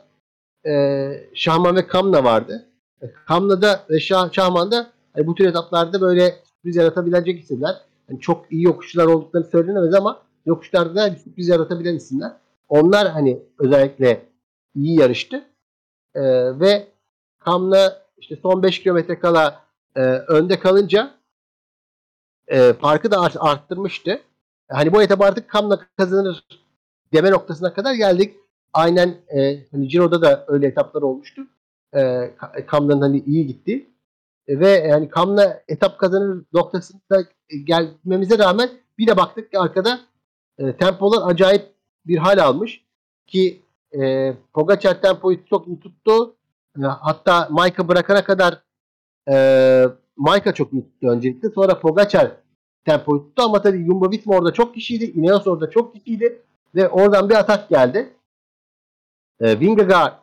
e, 0.65 1.11
Şahman 1.33 1.75
ve 1.75 1.87
Kamna 1.87 2.23
vardı. 2.23 2.65
E, 3.01 3.11
Kamna'da 3.27 3.79
ve 3.89 3.99
Şah, 3.99 4.31
Şahman'da 4.31 4.87
hani 5.13 5.27
bu 5.27 5.35
tür 5.35 5.47
etaplarda 5.47 6.01
böyle 6.01 6.35
sürpriz 6.43 6.75
yaratabilecek 6.75 7.43
isimler. 7.43 7.75
Yani 8.09 8.19
çok 8.19 8.51
iyi 8.51 8.63
yokuşçular 8.63 9.05
olduklarını 9.05 9.47
söylenemez 9.47 9.93
ama 9.93 10.21
yokuşlarda 10.45 10.95
da 10.95 11.11
bir 11.13 11.17
sürpriz 11.17 11.47
yaratabilen 11.47 11.95
isimler. 11.95 12.31
Onlar 12.69 13.07
hani 13.09 13.41
özellikle 13.59 14.25
iyi 14.75 14.99
yarıştı. 14.99 15.45
E, 16.15 16.21
ve 16.59 16.87
Kamna 17.39 17.93
işte 18.17 18.35
son 18.35 18.63
5 18.63 18.83
kilometre 18.83 19.19
kala 19.19 19.63
e, 19.95 20.01
önde 20.01 20.59
kalınca 20.59 21.11
e, 22.51 22.73
farkı 22.73 23.11
da 23.11 23.21
art, 23.21 23.35
arttırmıştı. 23.39 24.21
Hani 24.71 24.93
bu 24.93 25.01
etap 25.01 25.21
artık 25.21 25.49
Kamna 25.49 25.79
kazanır 25.97 26.47
deme 27.13 27.31
noktasına 27.31 27.73
kadar 27.73 27.93
geldik. 27.93 28.35
Aynen 28.73 29.15
e, 29.37 29.57
hani 29.71 29.89
Ciro'da 29.89 30.21
da 30.21 30.45
öyle 30.47 30.67
etaplar 30.67 31.01
olmuştu. 31.01 31.41
E, 31.95 32.31
Kamna'nın 32.67 33.01
hani 33.01 33.23
iyi 33.25 33.47
gitti. 33.47 33.87
E, 34.47 34.59
ve 34.59 34.69
yani 34.69 35.09
Kamna 35.09 35.59
etap 35.67 35.99
kazanır 35.99 36.43
noktasında 36.53 37.23
gelmemize 37.65 38.37
rağmen 38.37 38.69
bir 38.97 39.07
de 39.07 39.17
baktık 39.17 39.51
ki 39.51 39.59
arkada 39.59 39.99
e, 40.57 40.77
tempolar 40.77 41.31
acayip 41.31 41.71
bir 42.05 42.17
hal 42.17 42.37
almış. 42.37 42.85
Ki 43.27 43.61
e, 44.01 44.33
Pogacar 44.53 45.01
tempoyu 45.01 45.45
çok 45.45 45.67
iyi 45.67 45.79
tuttu. 45.79 46.35
E, 46.77 46.81
hatta 46.81 47.47
Maika 47.51 47.87
bırakana 47.87 48.23
kadar 48.23 48.61
e, 49.31 49.85
Maika 50.17 50.53
çok 50.53 50.73
iyi 50.73 50.83
tuttu 50.83 51.09
öncelikle. 51.09 51.49
Sonra 51.49 51.79
Pogacar 51.79 52.40
tempoyu 52.85 53.23
tuttu 53.23 53.43
ama 53.43 53.61
tabii 53.61 53.85
Jumbo 53.85 54.11
Visma 54.11 54.35
orada 54.35 54.53
çok 54.53 54.75
kişiydi. 54.75 55.05
Ineos 55.05 55.47
orada 55.47 55.69
çok 55.69 55.95
kişiydi. 55.95 56.41
Ve 56.75 56.89
oradan 56.89 57.29
bir 57.29 57.35
atak 57.35 57.69
geldi. 57.69 58.13
E, 59.39 59.59
Vingegaard, 59.59 60.13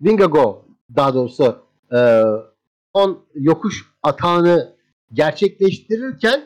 Vingago 0.00 0.64
daha 0.96 1.14
doğrusu 1.14 1.56
e, 1.92 2.22
on 2.94 3.24
yokuş 3.34 3.90
atağını 4.02 4.76
gerçekleştirirken 5.12 6.42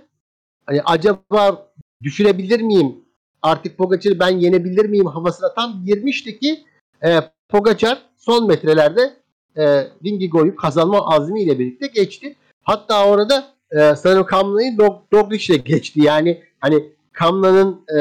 hani 0.66 0.82
acaba 0.84 1.72
düşürebilir 2.02 2.60
miyim? 2.60 3.04
Artık 3.42 3.78
Pogacar'ı 3.78 4.20
ben 4.20 4.38
yenebilir 4.38 4.84
miyim 4.84 5.06
havasına 5.06 5.54
tam 5.54 5.84
girmişti 5.84 6.38
ki 6.38 6.64
e, 7.04 7.20
Pogacar 7.48 8.02
son 8.16 8.46
metrelerde 8.46 9.16
e, 9.56 9.86
Vingegaard'u 10.04 10.56
kazanma 10.56 11.08
azmiyle 11.08 11.58
birlikte 11.58 11.86
geçti. 11.86 12.36
Hatta 12.62 13.08
orada 13.08 13.53
e, 13.74 13.96
sanırım 13.96 14.26
Kamla'yı 14.26 14.78
Dog, 14.78 15.32
ile 15.32 15.56
geçti. 15.56 16.00
Yani 16.02 16.42
hani 16.60 16.84
Kamla'nın 17.12 17.84
e, 17.98 18.00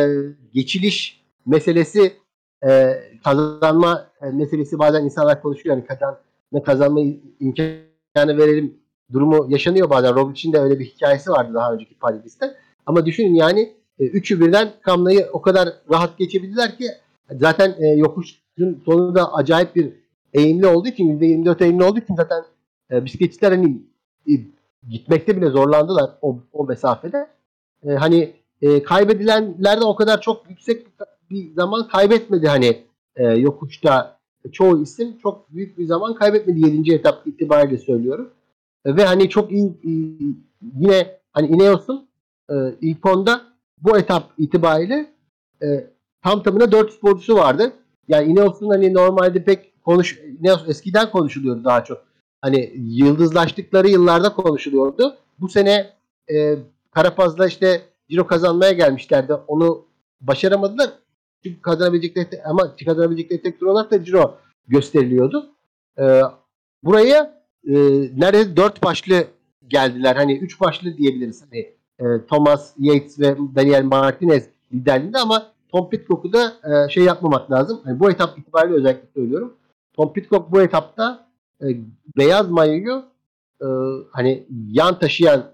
geçiliş 0.54 1.24
meselesi 1.46 2.14
e, 2.68 2.94
kazanma 3.24 4.08
e, 4.22 4.26
meselesi 4.26 4.80
bazen 4.80 5.04
insanlar 5.04 5.42
konuşuyor. 5.42 5.76
Yani 5.76 5.86
kazan 5.86 6.18
ne 6.52 6.64
kazanma 6.64 7.00
imkanı 7.40 8.38
verelim 8.38 8.78
durumu 9.14 9.46
yaşanıyor 9.50 9.90
bazen. 9.90 10.16
Roglic'in 10.16 10.54
de 10.54 10.60
öyle 10.60 10.80
bir 10.80 10.86
hikayesi 10.86 11.32
vardı 11.32 11.54
daha 11.54 11.74
önceki 11.74 11.96
Paris'te. 11.96 12.56
Ama 12.86 13.06
düşünün 13.06 13.34
yani 13.34 13.74
e, 14.00 14.06
üçü 14.06 14.42
birden 14.42 14.72
Kamla'yı 14.82 15.28
o 15.34 15.42
kadar 15.42 15.70
rahat 15.92 16.18
geçebildiler 16.18 16.78
ki 16.78 16.86
zaten 17.32 17.76
e, 17.80 17.88
yokuşun 17.88 18.82
sonu 18.86 19.16
da 19.16 19.34
acayip 19.34 19.76
bir 19.76 19.94
eğimli 20.34 20.68
olduğu 20.68 20.88
için 20.88 21.20
%24 21.20 21.64
eğimli 21.64 21.84
olduğu 21.84 22.00
için 22.00 22.16
zaten 22.16 22.44
e, 22.92 23.06
bisikletçiler 23.06 23.52
hani 23.52 23.82
e, 24.30 24.34
gitmekte 24.90 25.38
bile 25.38 25.50
zorlandılar 25.50 26.12
o, 26.22 26.40
o 26.54 26.66
mesafede. 26.66 27.28
E, 27.86 27.92
hani 27.92 28.34
e, 28.62 28.84
kaybedilenler 28.84 29.82
de 29.82 29.86
o 29.86 29.96
kadar 29.96 30.22
çok 30.22 30.50
yüksek 30.50 30.88
bir 31.30 31.54
zaman 31.54 31.88
kaybetmedi 31.88 32.48
hani 32.48 32.84
e, 33.16 33.24
yokuşta 33.24 34.18
çoğu 34.52 34.82
isim 34.82 35.18
çok 35.18 35.54
büyük 35.54 35.78
bir 35.78 35.86
zaman 35.86 36.16
kaybetmedi 36.16 36.60
7. 36.60 36.94
etap 36.94 37.28
itibariyle 37.28 37.78
söylüyorum. 37.78 38.30
E, 38.86 38.96
ve 38.96 39.06
hani 39.06 39.30
çok 39.30 39.52
iyi, 39.52 39.74
iyi 39.84 40.38
yine 40.76 41.20
hani 41.34 41.48
Ineos'un 41.48 42.08
e, 42.50 42.54
ilk 42.82 43.06
onda 43.06 43.42
bu 43.82 43.98
etap 43.98 44.24
itibariyle 44.38 45.14
e, 45.64 45.88
tam 46.24 46.44
tamına 46.44 46.72
4 46.72 46.94
sporcusu 46.94 47.36
vardı. 47.36 47.74
Yani 48.08 48.32
Ineos'un 48.32 48.70
hani 48.70 48.94
normalde 48.94 49.44
pek 49.44 49.84
konuş 49.84 50.20
Ineos 50.40 50.70
eskiden 50.70 51.12
konuşuluyordu 51.12 51.64
daha 51.64 51.84
çok. 51.84 52.13
Hani 52.44 52.74
yıldızlaştıkları 52.76 53.90
yıllarda 53.90 54.34
konuşuluyordu. 54.34 55.18
Bu 55.40 55.50
sene 55.50 55.90
e, 56.34 56.56
Karapaz'da 56.92 57.48
işte 57.48 57.82
Ciro 58.10 58.28
kazanmaya 58.28 58.72
gelmişlerdi. 58.72 59.34
Onu 59.34 59.86
başaramadılar. 60.22 60.90
Çünkü 61.44 61.62
kazanabilecekleri 61.62 62.44
ama 62.46 62.76
kazanabilecekleri 62.86 63.42
tek 63.42 63.60
tur 63.60 63.68
olarak 63.68 63.92
da 63.92 64.04
Ciro 64.04 64.38
gösteriliyordu. 64.68 65.50
E, 66.00 66.22
buraya 66.84 67.44
e, 67.68 67.74
neredeyse 68.18 68.58
dört 68.58 68.84
başlı 68.84 69.28
geldiler. 69.68 70.16
Hani 70.16 70.38
üç 70.38 70.62
başlı 70.62 70.98
diyebiliriz. 70.98 71.44
Hani 71.50 71.60
e, 72.00 72.26
Thomas 72.30 72.74
Yates 72.80 73.20
ve 73.20 73.38
Daniel 73.56 73.84
Martinez 73.84 74.50
liderliğinde 74.74 75.18
ama 75.18 75.52
Tom 75.70 75.90
Pitcock'u 75.90 76.34
da 76.34 76.54
e, 76.64 76.90
şey 76.90 77.04
yapmamak 77.04 77.52
lazım. 77.52 77.82
Yani 77.86 78.00
bu 78.00 78.12
etap 78.12 78.40
itibariyle 78.40 78.76
özellikle 78.76 79.08
söylüyorum. 79.14 79.54
Tom 79.94 80.14
Pitcock 80.14 80.52
bu 80.52 80.62
etapta 80.62 81.33
e, 81.62 81.68
beyaz 82.18 82.50
mayoyu 82.50 83.06
e, 83.62 83.68
hani 84.12 84.48
yan 84.68 85.00
taşıyan 85.00 85.54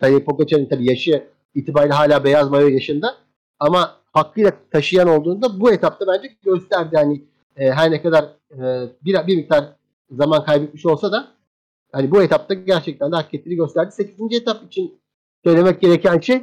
Tadej 0.00 0.24
Pogacar'ın 0.24 0.66
tabii 0.66 0.90
yaşı 0.90 1.24
itibariyle 1.54 1.94
hala 1.94 2.24
beyaz 2.24 2.50
mayo 2.50 2.68
yaşında 2.68 3.14
ama 3.58 3.96
hakkıyla 4.12 4.52
taşıyan 4.70 5.08
olduğunda 5.08 5.60
bu 5.60 5.72
etapta 5.72 6.06
bence 6.06 6.36
gösterdi. 6.44 6.96
Hani 6.96 7.24
e, 7.56 7.70
her 7.70 7.90
ne 7.90 8.02
kadar 8.02 8.24
e, 8.52 8.88
bir, 9.04 9.26
bir 9.26 9.36
miktar 9.36 9.64
zaman 10.10 10.44
kaybetmiş 10.44 10.86
olsa 10.86 11.12
da 11.12 11.28
hani 11.92 12.10
bu 12.10 12.22
etapta 12.22 12.54
gerçekten 12.54 13.12
de 13.12 13.16
hak 13.16 13.34
ettiğini 13.34 13.56
gösterdi. 13.56 13.92
8. 13.92 14.32
etap 14.32 14.64
için 14.64 15.00
söylemek 15.44 15.80
gereken 15.80 16.20
şey 16.20 16.36
e, 16.36 16.42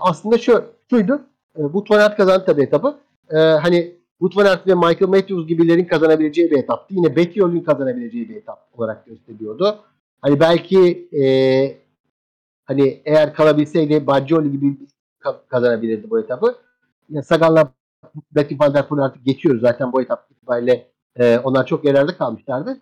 aslında 0.00 0.38
şu 0.38 0.64
şuydu. 0.90 1.20
E, 1.56 1.62
van 1.62 1.98
Aert 1.98 2.16
kazandı 2.16 2.44
tabii 2.46 2.62
etabı. 2.62 2.98
E, 3.30 3.36
hani 3.38 3.99
Aert 4.36 4.66
ve 4.66 4.74
Michael 4.74 5.08
Matthews 5.08 5.46
gibilerin 5.46 5.84
kazanabileceği 5.84 6.50
bir 6.50 6.58
etaptı. 6.58 6.94
Yine 6.94 7.16
Bettiol'ün 7.16 7.60
kazanabileceği 7.60 8.28
bir 8.28 8.36
etap 8.36 8.68
olarak 8.76 9.06
gösteriyordu. 9.06 9.78
Hani 10.22 10.40
belki 10.40 11.08
e, 11.12 11.24
hani 12.64 13.02
eğer 13.04 13.34
kalabilseydi 13.34 14.06
Baggioli 14.06 14.52
gibi 14.52 14.76
kazanabilirdi 15.48 16.10
bu 16.10 16.20
etabı. 16.20 16.54
Yani 17.10 17.24
Sagan'la 17.24 17.72
Betty 18.32 18.54
Van 18.60 18.74
Der 18.74 18.88
Poel'i 18.88 19.02
artık 19.02 19.24
geçiyoruz 19.24 19.60
zaten 19.60 19.92
bu 19.92 20.02
etap 20.02 20.26
itibariyle 20.30 20.86
e, 21.16 21.38
onlar 21.38 21.66
çok 21.66 21.84
yerlerde 21.84 22.16
kalmışlardı. 22.16 22.78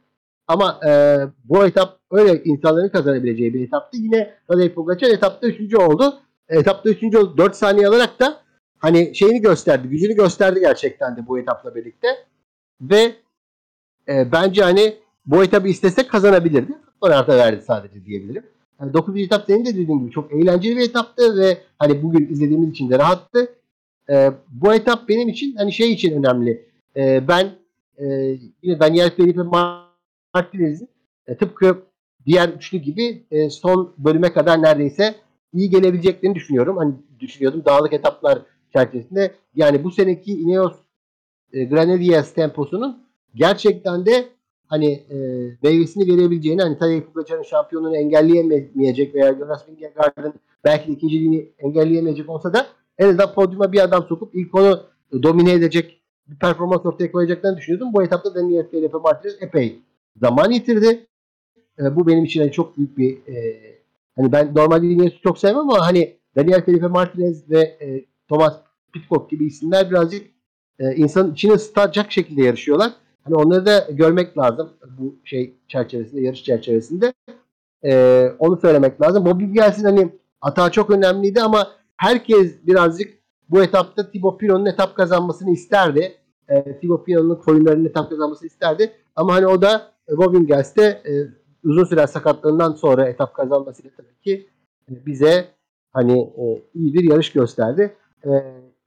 Ama 0.49 0.81
e, 0.89 1.19
bu 1.45 1.67
etap 1.67 1.99
öyle 2.11 2.45
insanların 2.45 2.89
kazanabileceği 2.89 3.55
bir 3.55 3.67
etaptı. 3.67 3.97
Yine 3.97 4.35
Tadej 4.49 4.73
Pogacar 4.73 5.11
etapta 5.11 5.47
üçüncü 5.47 5.77
oldu. 5.77 6.21
Etapta 6.49 6.91
üçüncü 6.91 7.19
oldu. 7.19 7.35
Dört 7.37 7.57
saniye 7.57 7.89
alarak 7.89 8.21
da 8.21 8.41
hani 8.79 9.15
şeyini 9.15 9.41
gösterdi, 9.41 9.89
gücünü 9.89 10.15
gösterdi 10.15 10.61
gerçekten 10.61 11.17
de 11.17 11.27
bu 11.27 11.39
etapla 11.39 11.75
birlikte. 11.75 12.09
Ve 12.81 13.13
e, 14.09 14.33
bence 14.33 14.63
hani 14.63 14.97
bu 15.27 15.45
etabı 15.45 15.69
istesek 15.69 16.11
kazanabilirdi. 16.11 16.73
Sonarta 17.03 17.37
verdi 17.37 17.63
sadece 17.67 18.05
diyebilirim. 18.05 18.43
Yani 18.81 18.93
9. 18.93 19.17
etap 19.17 19.45
senin 19.47 19.65
de 19.65 19.69
dediğin 19.69 19.99
gibi 19.99 20.11
çok 20.11 20.33
eğlenceli 20.33 20.77
bir 20.77 20.89
etaptı 20.89 21.39
ve 21.39 21.59
hani 21.79 22.03
bugün 22.03 22.29
izlediğimiz 22.29 22.71
için 22.71 22.91
de 22.91 22.99
rahattı. 22.99 23.55
E, 24.11 24.33
bu 24.49 24.75
etap 24.75 25.09
benim 25.09 25.29
için 25.29 25.57
hani 25.57 25.73
şey 25.73 25.93
için 25.93 26.19
önemli. 26.19 26.67
E, 26.97 27.29
ben 27.29 27.51
e, 27.99 28.05
yine 28.63 28.81
Daniel 28.81 29.11
Felipe 29.11 29.43
Martinez'in 29.43 30.89
e, 31.27 31.37
tıpkı 31.37 31.83
diğer 32.27 32.49
üçlü 32.49 32.79
gibi 32.79 33.23
e, 33.31 33.51
son 33.51 33.95
bölüme 33.99 34.33
kadar 34.33 34.63
neredeyse 34.63 35.15
iyi 35.53 35.71
gelebileceklerini 35.71 36.35
düşünüyorum. 36.35 36.77
Hani 36.77 36.95
düşünüyordum 37.21 37.63
dağlık 37.65 37.93
etaplar 37.93 38.43
çerçevesinde. 38.73 39.35
Yani 39.55 39.85
bu 39.85 39.91
seneki 39.91 40.33
Ineos 40.33 40.75
e, 41.53 41.65
Granadiers 41.65 42.35
temposunun 42.35 43.03
gerçekten 43.35 44.07
de 44.07 44.29
hani 44.67 44.93
e, 44.93 45.17
meyvesini 45.63 46.17
verebileceğini 46.17 46.63
hani 46.63 46.79
Tadej 46.79 47.03
Pogacar'ın 47.03 47.43
şampiyonluğunu 47.43 47.97
engelleyemeyecek 47.97 49.15
veya 49.15 49.35
Jonas 49.39 49.69
Vingegaard'ın 49.69 50.35
belki 50.65 50.89
de 50.89 50.93
ikinciliğini 50.93 51.53
engelleyemeyecek 51.59 52.29
olsa 52.29 52.53
da 52.53 52.67
en 52.99 53.09
azından 53.09 53.35
podyuma 53.35 53.73
bir 53.73 53.81
adam 53.81 54.07
sokup 54.09 54.35
ilk 54.35 54.55
onu 54.55 54.81
domine 55.23 55.53
edecek 55.53 56.03
bir 56.29 56.39
performans 56.39 56.87
ortaya 56.87 57.13
koyacaklarını 57.13 57.57
düşünüyordum. 57.57 57.93
Bu 57.93 58.03
etapta 58.03 58.35
Daniel 58.35 58.71
Felipe 58.71 58.99
Martinez 58.99 59.37
epey 59.41 59.79
zaman 60.17 60.51
yitirdi. 60.51 61.07
E, 61.79 61.97
bu 61.97 62.07
benim 62.07 62.25
için 62.25 62.41
hani 62.41 62.53
çok 62.53 62.77
büyük 62.77 62.99
bir 62.99 63.27
e, 63.27 63.61
hani 64.17 64.33
ben 64.33 64.55
normalde 64.55 64.87
Ineos'u 64.87 65.21
çok 65.23 65.39
sevmem 65.39 65.59
ama 65.59 65.87
hani 65.87 66.17
Daniel 66.37 66.65
Felipe 66.65 66.87
Martinez 66.87 67.51
ve 67.51 67.61
e, 67.61 68.05
Thomas 68.29 68.57
Pitcock 68.93 69.31
gibi 69.31 69.47
isimler 69.47 69.91
birazcık 69.91 70.27
e, 70.79 70.95
insanın 70.95 71.33
içine 71.33 71.53
ısıtacak 71.53 72.13
şekilde 72.13 72.43
yarışıyorlar. 72.43 72.93
Hani 73.25 73.35
onları 73.35 73.67
da 73.67 73.87
görmek 73.91 74.39
lazım 74.39 74.71
bu 74.99 75.17
şey 75.25 75.55
çerçevesinde, 75.69 76.21
yarış 76.21 76.45
çerçevesinde. 76.45 77.15
E, 77.85 78.25
onu 78.39 78.57
söylemek 78.57 79.01
lazım. 79.01 79.25
Bobby 79.25 79.45
gelsin 79.45 79.85
hani 79.85 80.13
hata 80.41 80.71
çok 80.71 80.91
önemliydi 80.91 81.43
ama 81.43 81.69
herkes 81.97 82.67
birazcık 82.67 83.19
bu 83.49 83.63
etapta 83.63 84.11
Thibaut 84.11 84.41
Pinot'un 84.41 84.67
etap 84.67 84.97
kazanmasını 84.97 85.51
isterdi. 85.51 86.15
E, 86.49 86.79
Thibaut 86.81 87.07
Pinot'un 87.07 87.35
koyunlarının 87.35 87.85
etap 87.85 88.11
kazanmasını 88.11 88.47
isterdi. 88.47 88.93
Ama 89.17 89.35
hani 89.35 89.47
o 89.47 89.63
da 89.63 89.93
e, 90.09 90.17
Bobingels'te 90.17 90.83
e, 90.83 91.13
uzun 91.65 91.85
süre 91.85 92.07
sakatlığından 92.07 92.73
sonra 92.73 93.09
etap 93.09 93.35
kazanmasıyla 93.35 93.91
tabii 93.97 94.21
ki 94.25 94.49
e, 94.91 95.07
bize 95.07 95.49
hani 95.93 96.21
e, 96.21 96.63
iyi 96.75 96.95
bir 96.95 97.11
yarış 97.11 97.33
gösterdi. 97.33 97.97
E, 98.25 98.31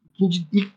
ikinci 0.10 0.42
ilk 0.52 0.68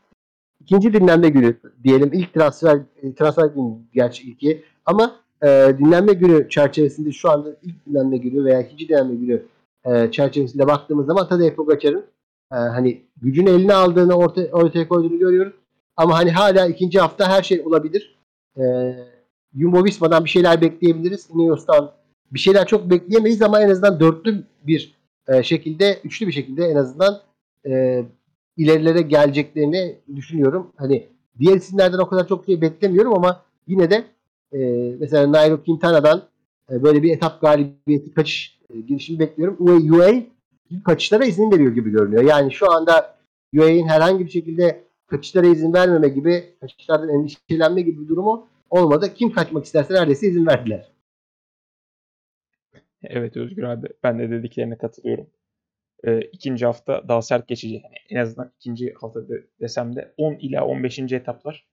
ikinci 0.60 0.92
dinlenme 0.92 1.28
günü 1.28 1.56
diyelim. 1.84 2.10
ilk 2.12 2.34
transfer 2.34 2.80
e, 3.02 3.14
transfer 3.14 3.46
günü 3.46 3.74
gerçi 3.94 4.22
ilki 4.22 4.64
ama 4.86 5.16
e, 5.42 5.46
dinlenme 5.78 6.12
günü 6.12 6.48
çerçevesinde 6.48 7.12
şu 7.12 7.30
anda 7.30 7.56
ilk 7.62 7.86
dinlenme 7.86 8.16
günü 8.16 8.44
veya 8.44 8.62
ikinci 8.62 8.88
dinlenme 8.88 9.14
günü 9.14 9.42
e, 9.84 10.10
çerçevesinde 10.10 10.66
baktığımız 10.66 11.06
zaman 11.06 11.28
Tadej 11.28 11.54
Pogacar'ın 11.54 12.04
e, 12.52 12.56
hani 12.56 13.02
gücünü 13.22 13.50
eline 13.50 13.74
aldığını 13.74 14.14
ortaya, 14.14 14.52
ortaya 14.52 14.88
koyduğunu 14.88 15.18
görüyoruz. 15.18 15.54
Ama 15.96 16.18
hani 16.18 16.30
hala 16.30 16.66
ikinci 16.66 17.00
hafta 17.00 17.28
her 17.28 17.42
şey 17.42 17.60
olabilir. 17.60 18.16
E, 18.56 18.62
Jumbo 19.58 19.84
Visma'dan 19.84 20.24
bir 20.24 20.30
şeyler 20.30 20.60
bekleyebiliriz. 20.60 21.28
Ineos'tan 21.34 21.92
bir 22.32 22.38
şeyler 22.38 22.66
çok 22.66 22.90
bekleyemeyiz 22.90 23.42
ama 23.42 23.62
en 23.62 23.70
azından 23.70 24.00
dörtlü 24.00 24.44
bir 24.62 24.94
e, 25.28 25.42
şekilde, 25.42 26.00
üçlü 26.04 26.26
bir 26.26 26.32
şekilde 26.32 26.64
en 26.64 26.76
azından 26.76 27.20
e, 27.66 28.04
ilerilere 28.56 29.02
geleceklerini 29.02 29.98
düşünüyorum. 30.16 30.72
Hani 30.76 31.06
diğer 31.38 31.56
isimlerden 31.56 31.98
o 31.98 32.08
kadar 32.08 32.28
çok 32.28 32.46
şey 32.46 32.60
beklemiyorum 32.60 33.14
ama 33.14 33.42
yine 33.66 33.90
de 33.90 34.04
e, 34.52 34.58
mesela 35.00 35.32
Nairo 35.32 35.64
Quintana'dan 35.64 36.22
e, 36.70 36.82
böyle 36.82 37.02
bir 37.02 37.16
etap 37.16 37.40
galibiyeti 37.40 38.14
kaçış 38.14 38.58
e, 38.70 38.80
girişimi 38.80 39.18
bekliyorum. 39.18 39.56
UAE, 39.58 39.92
UAE 39.92 40.26
kaçışlara 40.84 41.24
izin 41.24 41.50
veriyor 41.50 41.72
gibi 41.72 41.90
görünüyor. 41.90 42.22
Yani 42.22 42.52
şu 42.52 42.72
anda 42.72 43.16
UAE'nin 43.56 43.88
herhangi 43.88 44.24
bir 44.26 44.30
şekilde 44.30 44.84
kaçışlara 45.06 45.46
izin 45.46 45.72
vermeme 45.72 46.08
gibi, 46.08 46.44
kaçışlardan 46.60 47.08
endişelenme 47.08 47.82
gibi 47.82 48.02
bir 48.02 48.08
durumu 48.08 48.46
olmadı. 48.70 49.14
Kim 49.14 49.32
kaçmak 49.32 49.64
isterse 49.64 49.94
neredeyse 49.94 50.26
izin 50.26 50.46
verdiler. 50.46 50.90
Evet 53.02 53.36
Özgür 53.36 53.62
abi 53.62 53.86
ben 54.02 54.18
de 54.18 54.30
dediklerine 54.30 54.78
katılıyorum. 54.78 55.26
Ee, 56.06 56.20
ikinci 56.20 56.66
hafta 56.66 57.08
daha 57.08 57.22
sert 57.22 57.48
geçecek. 57.48 57.84
Yani 57.84 57.94
en 58.10 58.16
azından 58.16 58.52
ikinci 58.56 58.94
hafta 59.00 59.28
de, 59.28 59.46
desem 59.60 59.96
de 59.96 60.14
10 60.16 60.34
ila 60.34 60.66
15. 60.66 60.98
etaplar 60.98 61.68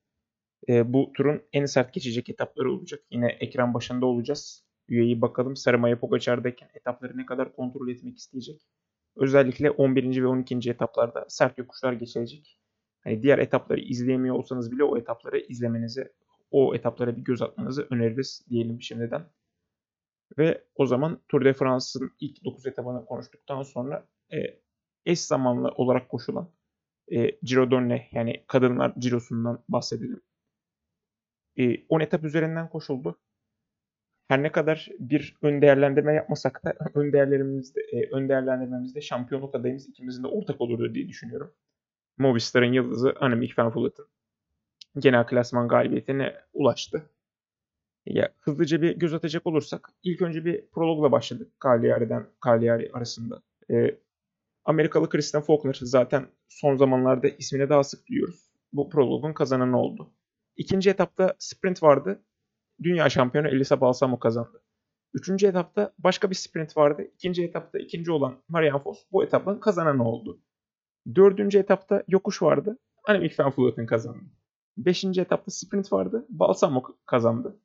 e, 0.70 0.94
bu 0.94 1.12
turun 1.14 1.42
en 1.54 1.66
sert 1.66 1.94
geçecek 1.94 2.30
etapları 2.30 2.72
olacak. 2.74 3.04
Yine 3.12 3.28
ekran 3.40 3.74
başında 3.74 4.06
olacağız. 4.06 4.66
Üyeyi 4.88 5.22
bakalım 5.22 5.56
Sarımaya 5.56 6.00
Pogacar'dayken 6.00 6.70
etapları 6.74 7.18
ne 7.18 7.26
kadar 7.26 7.56
kontrol 7.56 7.90
etmek 7.90 8.18
isteyecek. 8.18 8.62
Özellikle 9.16 9.72
11. 9.72 10.24
ve 10.24 10.28
12. 10.28 10.70
etaplarda 10.70 11.26
sert 11.30 11.58
yokuşlar 11.58 11.94
geçilecek. 11.94 12.60
Hani 13.04 13.24
diğer 13.24 13.40
etapları 13.40 13.80
izleyemiyor 13.80 14.36
olsanız 14.36 14.72
bile 14.72 14.84
o 14.84 14.98
etapları 14.98 15.40
izlemenizi, 15.40 16.12
o 16.52 16.76
etaplara 16.76 17.18
bir 17.18 17.22
göz 17.22 17.42
atmanızı 17.42 17.88
öneririz 17.90 18.46
diyelim 18.50 18.82
şimdiden. 18.82 19.26
Ve 20.38 20.64
o 20.76 20.86
zaman 20.86 21.22
Tour 21.30 21.46
de 21.46 21.54
France'ın 21.54 22.12
ilk 22.20 22.44
9 22.46 22.68
etabını 22.68 23.06
konuştuktan 23.06 23.64
sonra 23.64 24.08
e, 24.34 24.60
eş 25.06 25.20
zamanlı 25.20 25.70
olarak 25.70 26.10
koşulan 26.10 26.50
e, 27.12 27.32
Giro 27.44 27.72
d'Onne 27.72 28.08
yani 28.12 28.44
kadınlar 28.48 28.94
cirosundan 29.00 29.64
bahsedelim. 29.70 30.22
E, 31.58 31.86
10 31.90 32.00
etap 32.00 32.24
üzerinden 32.24 32.70
koşuldu. 32.70 33.20
Her 34.28 34.44
ne 34.44 34.52
kadar 34.52 34.90
bir 35.00 35.38
ön 35.42 35.62
değerlendirme 35.62 36.14
yapmasak 36.14 36.66
da 36.66 36.74
ön 36.94 37.14
değerlerimizde, 37.14 37.82
e, 37.82 38.10
ön 38.12 38.30
değerlendirmemizde 38.30 39.02
şampiyonluk 39.02 39.56
adayımız 39.56 39.90
ikimizin 39.90 40.24
de 40.24 40.28
ortak 40.28 40.62
olurdu 40.62 40.96
diye 40.96 41.08
düşünüyorum. 41.08 41.54
Movistar'ın 42.18 42.74
yıldızı 42.74 43.16
Annemiek 43.20 43.60
van 43.60 43.76
Vleuten 43.76 44.06
genel 45.00 45.28
klasman 45.28 45.68
galibiyetine 45.68 46.36
ulaştı. 46.54 47.10
Ya, 48.06 48.30
hızlıca 48.40 48.82
bir 48.82 48.96
göz 48.96 49.14
atacak 49.14 49.48
olursak 49.48 49.90
ilk 50.04 50.22
önce 50.22 50.46
bir 50.46 50.66
prologla 50.68 51.12
başladık 51.12 51.52
Cagliari'den 51.64 52.28
Cagliari 52.46 52.90
arasında. 52.94 53.42
Ee, 53.72 53.96
Amerikalı 54.66 55.10
Christian 55.10 55.44
Faulkner 55.44 55.80
zaten 55.82 56.28
son 56.48 56.76
zamanlarda 56.76 57.28
ismini 57.28 57.70
daha 57.70 57.84
sık 57.84 58.08
duyuyoruz. 58.08 58.52
Bu 58.74 58.90
prologun 58.90 59.34
kazananı 59.34 59.80
oldu. 59.80 60.14
İkinci 60.56 60.90
etapta 60.90 61.36
sprint 61.40 61.84
vardı. 61.84 62.24
Dünya 62.84 63.10
şampiyonu 63.10 63.48
Elisa 63.48 63.82
Balsamo 63.82 64.20
kazandı. 64.20 64.64
Üçüncü 65.14 65.48
etapta 65.48 65.94
başka 65.98 66.30
bir 66.30 66.36
sprint 66.36 66.78
vardı. 66.78 67.04
İkinci 67.14 67.44
etapta 67.44 67.80
ikinci 67.80 68.12
olan 68.12 68.44
Marianne 68.50 68.82
Vos 68.86 69.04
bu 69.12 69.24
etapın 69.24 69.60
kazananı 69.60 70.10
oldu. 70.10 70.42
Dördüncü 71.16 71.58
etapta 71.60 72.04
yokuş 72.08 72.42
vardı. 72.42 72.78
Annemiek 73.08 73.40
van 73.40 73.54
Vleuten 73.58 73.86
kazandı. 73.86 74.24
Beşinci 74.78 75.22
etapta 75.22 75.52
sprint 75.52 75.94
vardı. 75.94 76.26
Balsamo 76.30 76.84
kazandı. 77.06 77.60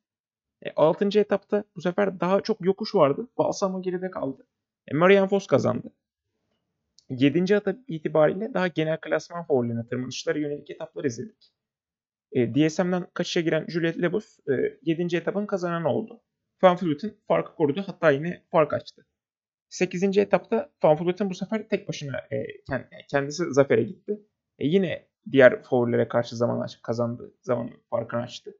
E, 0.65 0.71
6. 0.75 1.19
etapta 1.19 1.63
bu 1.75 1.81
sefer 1.81 2.19
daha 2.19 2.41
çok 2.41 2.65
yokuş 2.65 2.95
vardı. 2.95 3.27
Balsamo 3.37 3.81
geride 3.81 4.11
kaldı. 4.11 4.47
E, 4.87 4.95
Marianne 4.95 5.27
Vos 5.31 5.47
kazandı. 5.47 5.93
7. 7.09 7.53
etap 7.53 7.77
itibariyle 7.87 8.53
daha 8.53 8.67
genel 8.67 8.97
klasman 8.97 9.43
favorilerine 9.43 9.87
tırmanışlara 9.87 10.39
yönelik 10.39 10.69
etaplar 10.69 11.03
izledik. 11.03 11.53
E, 12.31 12.55
DSM'den 12.55 13.07
kaçışa 13.13 13.41
giren 13.41 13.65
Juliet 13.67 14.01
Lebus 14.01 14.39
e, 14.49 14.77
7. 14.81 15.17
etapın 15.17 15.45
kazananı 15.45 15.89
oldu. 15.89 16.21
Van 16.63 16.77
farkı 17.27 17.55
korudu 17.55 17.83
hatta 17.85 18.11
yine 18.11 18.43
fark 18.51 18.73
açtı. 18.73 19.05
8. 19.69 20.17
etapta 20.17 20.69
Van 20.83 21.29
bu 21.29 21.33
sefer 21.33 21.69
tek 21.69 21.87
başına 21.87 22.17
e, 22.17 22.45
kendisi 23.09 23.53
zafere 23.53 23.83
gitti. 23.83 24.19
E, 24.59 24.67
yine 24.67 25.07
diğer 25.31 25.63
favorilere 25.63 26.07
karşı 26.07 26.35
zaman 26.35 26.61
aç, 26.61 26.81
kazandı. 26.81 27.33
Zaman 27.41 27.69
farkını 27.89 28.21
açtı. 28.21 28.57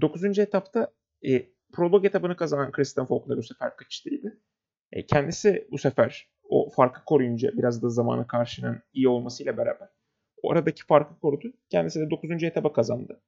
9. 0.00 0.38
etapta 0.38 0.94
e, 1.26 1.46
prolog 1.72 2.04
etabını 2.04 2.36
kazanan 2.36 2.72
Christian 2.72 3.06
Faulkner 3.06 3.36
bu 3.36 3.42
sefer 3.42 3.76
kaçıştıydı. 3.76 4.40
E, 4.92 5.06
kendisi 5.06 5.68
bu 5.70 5.78
sefer 5.78 6.30
farkı 6.68 7.04
koruyunca 7.04 7.52
biraz 7.52 7.82
da 7.82 7.88
zamanı 7.88 8.26
karşının 8.26 8.82
iyi 8.92 9.08
olmasıyla 9.08 9.56
beraber 9.56 9.88
o 10.42 10.52
aradaki 10.52 10.86
farkı 10.86 11.20
korudu. 11.20 11.52
Kendisi 11.70 12.00
de 12.00 12.10
9. 12.10 12.42
etaba 12.42 12.72
kazandı. 12.72 13.20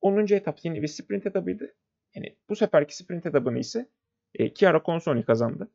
10. 0.00 0.34
etap 0.34 0.58
yine 0.64 0.82
bir 0.82 0.88
sprint 0.88 1.26
etabıydı. 1.26 1.74
Yani 2.14 2.36
bu 2.48 2.56
seferki 2.56 2.96
sprint 2.96 3.26
etabını 3.26 3.58
ise 3.58 3.88
e, 4.34 4.54
Chiara 4.54 4.82
Consoni 4.86 5.24
kazandı. 5.24 5.70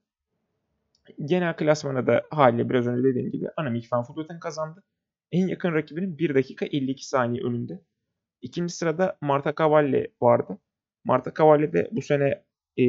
Genel 1.25 1.55
klasmana 1.55 2.07
da 2.07 2.23
haliyle 2.29 2.69
biraz 2.69 2.87
önce 2.87 3.03
dediğim 3.03 3.31
gibi 3.31 3.49
Annemiek 3.57 3.93
van 3.93 4.05
Vleuten 4.09 4.39
kazandı. 4.39 4.83
En 5.31 5.47
yakın 5.47 5.73
rakibinin 5.73 6.17
1 6.17 6.35
dakika 6.35 6.65
52 6.65 7.07
saniye 7.07 7.43
önünde. 7.43 7.81
İkinci 8.41 8.73
sırada 8.73 9.17
Marta 9.21 9.53
Cavalli 9.59 10.13
vardı. 10.21 10.57
Marta 11.03 11.33
Cavalli 11.37 11.73
de 11.73 11.89
bu 11.91 12.01
sene 12.01 12.43
e, 12.79 12.83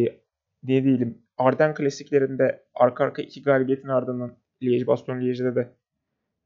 diye 0.67 0.85
diyelim 0.85 1.26
Arden 1.39 1.75
klasiklerinde 1.75 2.67
arka 2.75 3.05
arka 3.05 3.23
iki 3.23 3.43
galibiyetin 3.43 3.89
ardından 3.89 4.37
Liège 4.63 4.87
Baston 4.87 5.21
Liège'de 5.21 5.55
de 5.55 5.77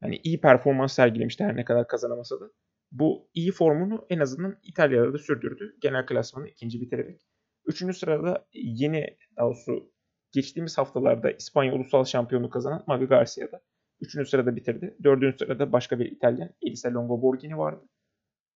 yani 0.03 0.19
iyi 0.23 0.41
performans 0.41 0.93
sergilemişti 0.93 1.43
her 1.43 1.55
ne 1.55 1.65
kadar 1.65 1.87
kazanamasa 1.87 2.39
da. 2.39 2.51
Bu 2.91 3.29
iyi 3.33 3.51
formunu 3.51 4.05
en 4.09 4.19
azından 4.19 4.59
İtalya'da 4.63 5.13
da 5.13 5.17
sürdürdü. 5.17 5.75
Genel 5.81 6.05
klasmanı 6.05 6.47
ikinci 6.47 6.81
bitirerek. 6.81 7.21
Üçüncü 7.65 7.93
sırada 7.93 8.47
yeni 8.53 9.17
daha 9.37 9.45
doğrusu 9.45 9.91
geçtiğimiz 10.31 10.77
haftalarda 10.77 11.31
İspanya 11.31 11.73
Ulusal 11.73 12.05
Şampiyonu 12.05 12.49
kazanan 12.49 12.83
Mavi 12.87 13.05
Garcia'da. 13.05 13.61
Üçüncü 14.01 14.29
sırada 14.29 14.55
bitirdi. 14.55 14.97
Dördüncü 15.03 15.37
sırada 15.37 15.71
başka 15.71 15.99
bir 15.99 16.05
İtalyan 16.05 16.49
Elisa 16.61 16.93
Longo 16.93 17.21
Borghini 17.21 17.57
vardı. 17.57 17.85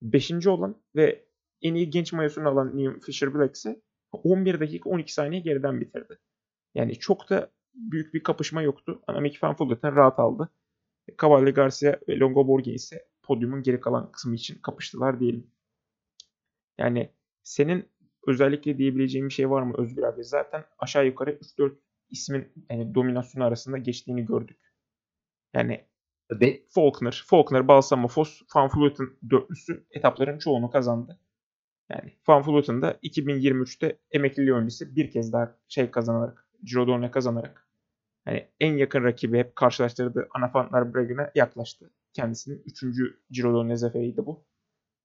Beşinci 0.02 0.50
olan 0.50 0.82
ve 0.96 1.26
en 1.62 1.76
iyi 1.76 1.90
genç 1.90 2.14
mayosunu 2.14 2.50
alan 2.50 2.78
Liam 2.78 3.00
Fisher 3.00 3.34
Black 3.34 3.56
ise 3.56 3.82
11 4.16 4.60
dakika 4.60 4.90
12 4.90 5.14
saniye 5.14 5.42
geriden 5.42 5.82
bitirdi. 5.82 6.20
Yani 6.76 7.00
çok 7.00 7.30
da 7.30 7.52
büyük 7.74 8.14
bir 8.14 8.24
kapışma 8.24 8.62
yoktu. 8.62 9.02
Annemiek 9.08 9.44
van 9.44 9.56
Vleuten 9.60 9.96
rahat 9.96 10.20
aldı. 10.20 10.50
Cavalli 11.22 11.52
Garcia 11.52 12.00
ve 12.10 12.20
Longo 12.20 12.48
Borghini 12.48 12.76
ise 12.76 13.08
podyumun 13.24 13.64
geri 13.64 13.80
kalan 13.80 14.12
kısmı 14.12 14.36
için 14.36 14.62
kapıştılar 14.62 15.20
diyelim. 15.20 15.48
Yani 16.78 17.10
senin 17.44 17.90
özellikle 18.28 18.78
diyebileceğim 18.78 19.28
bir 19.30 19.34
şey 19.34 19.50
var 19.50 19.62
mı 19.62 19.74
Özgür 19.78 20.04
abi? 20.04 20.24
Zaten 20.24 20.64
aşağı 20.80 21.06
yukarı 21.06 21.32
3-4 21.32 21.76
ismin 22.10 22.52
yani 22.70 22.96
dominasyonu 22.96 23.46
arasında 23.46 23.78
geçtiğini 23.78 24.26
gördük. 24.26 24.60
Yani 25.54 25.86
Be 26.32 26.62
Faulkner, 26.70 27.24
Faulkner, 27.26 27.68
Balsamo, 27.68 28.08
Foss, 28.08 28.42
Van 28.56 28.70
Vleuten 28.76 29.10
dörtlüsü 29.30 29.86
etapların 29.92 30.38
çoğunu 30.38 30.72
kazandı. 30.72 31.20
Yani 31.90 32.14
Van 32.28 32.48
Vleuten 32.48 32.82
da 32.82 32.92
2023'te 32.92 33.98
emekliliği 34.12 34.54
öncesi 34.54 34.96
bir 34.96 35.12
kez 35.12 35.34
daha 35.34 35.56
şey 35.68 35.92
kazanarak, 35.92 36.48
Giro 36.64 36.88
d'Orne 36.88 37.12
kazanarak 37.12 37.66
yani 38.28 38.48
en 38.60 38.78
yakın 38.78 39.04
rakibi 39.04 39.38
hep 39.38 39.56
karşılaştırdığı 39.56 40.28
Anna 40.36 40.52
van 40.54 40.94
Breggen'e 40.94 41.32
yaklaştı. 41.36 41.90
Kendisinin 42.14 42.64
3. 42.66 42.84
Giro 43.30 43.54
d'Orne 43.54 43.76
zaferiydi 43.76 44.26
bu. 44.26 44.44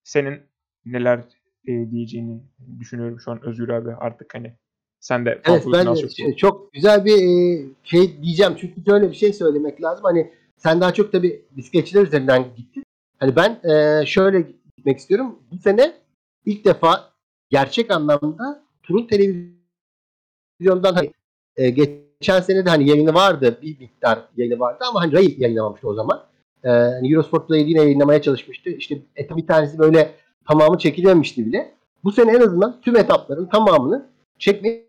Senin 0.04 0.40
neler 0.86 1.18
e, 1.66 1.90
diyeceğini 1.90 2.42
düşünüyorum 2.80 3.20
şu 3.20 3.30
an 3.30 3.44
Özgür 3.44 3.68
abi 3.68 3.94
artık 3.94 4.34
hani 4.34 4.56
sen 5.00 5.26
de 5.26 5.40
Evet 5.48 5.64
ben 5.72 5.86
de 5.86 6.08
şey, 6.08 6.36
çok 6.36 6.72
güzel 6.72 7.04
bir 7.04 7.14
e, 7.14 7.66
şey 7.84 8.22
diyeceğim 8.22 8.52
çünkü 8.60 8.84
şöyle 8.86 9.10
bir 9.10 9.16
şey 9.16 9.32
söylemek 9.32 9.82
lazım. 9.82 10.04
Hani 10.04 10.32
sen 10.56 10.80
daha 10.80 10.94
çok 10.94 11.12
tabii 11.12 11.44
bisikletçiler 11.50 12.02
üzerinden 12.02 12.44
gittin. 12.56 12.84
Hani 13.18 13.36
ben 13.36 13.60
e, 13.70 14.06
şöyle 14.06 14.40
gitmek 14.76 14.98
istiyorum. 14.98 15.38
Bu 15.52 15.58
sene 15.58 15.99
ilk 16.46 16.64
defa 16.64 17.10
gerçek 17.50 17.90
anlamda 17.90 18.62
turun 18.82 19.06
televizyondan 19.06 20.94
hani, 20.94 21.12
e, 21.56 21.70
geçen 21.70 22.40
sene 22.40 22.66
de 22.66 22.70
hani 22.70 22.88
yayını 22.88 23.14
vardı. 23.14 23.58
Bir 23.62 23.78
miktar 23.80 24.18
yayını 24.36 24.58
vardı 24.58 24.84
ama 24.88 25.00
hani 25.00 25.12
Ray 25.12 25.34
yayınlamamıştı 25.38 25.88
o 25.88 25.94
zaman. 25.94 26.24
E, 26.64 26.68
hani 26.68 27.12
Eurosport 27.12 27.48
Play'i 27.48 27.68
yine 27.68 27.80
yayınlamaya 27.80 28.22
çalışmıştı. 28.22 28.70
İşte 28.70 28.98
etap 29.16 29.38
bir 29.38 29.46
tanesi 29.46 29.78
böyle 29.78 30.14
tamamı 30.48 30.78
çekilememişti 30.78 31.46
bile. 31.46 31.74
Bu 32.04 32.12
sene 32.12 32.32
en 32.32 32.40
azından 32.40 32.80
tüm 32.80 32.96
etapların 32.96 33.46
tamamını 33.46 34.06
çekmeyi 34.38 34.86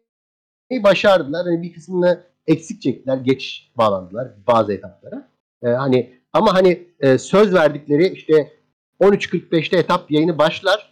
başardılar. 0.71 1.45
Hani 1.45 1.61
bir 1.61 1.73
kısmını 1.73 2.23
eksik 2.47 2.81
çektiler. 2.81 3.17
Geç 3.17 3.71
bağlandılar 3.77 4.31
bazı 4.47 4.73
etaplara. 4.73 5.27
E, 5.63 5.67
hani 5.67 6.13
ama 6.33 6.53
hani 6.53 6.87
e, 6.99 7.17
söz 7.17 7.53
verdikleri 7.53 8.07
işte 8.07 8.53
13.45'te 8.99 9.77
etap 9.77 10.11
yayını 10.11 10.37
başlar. 10.37 10.90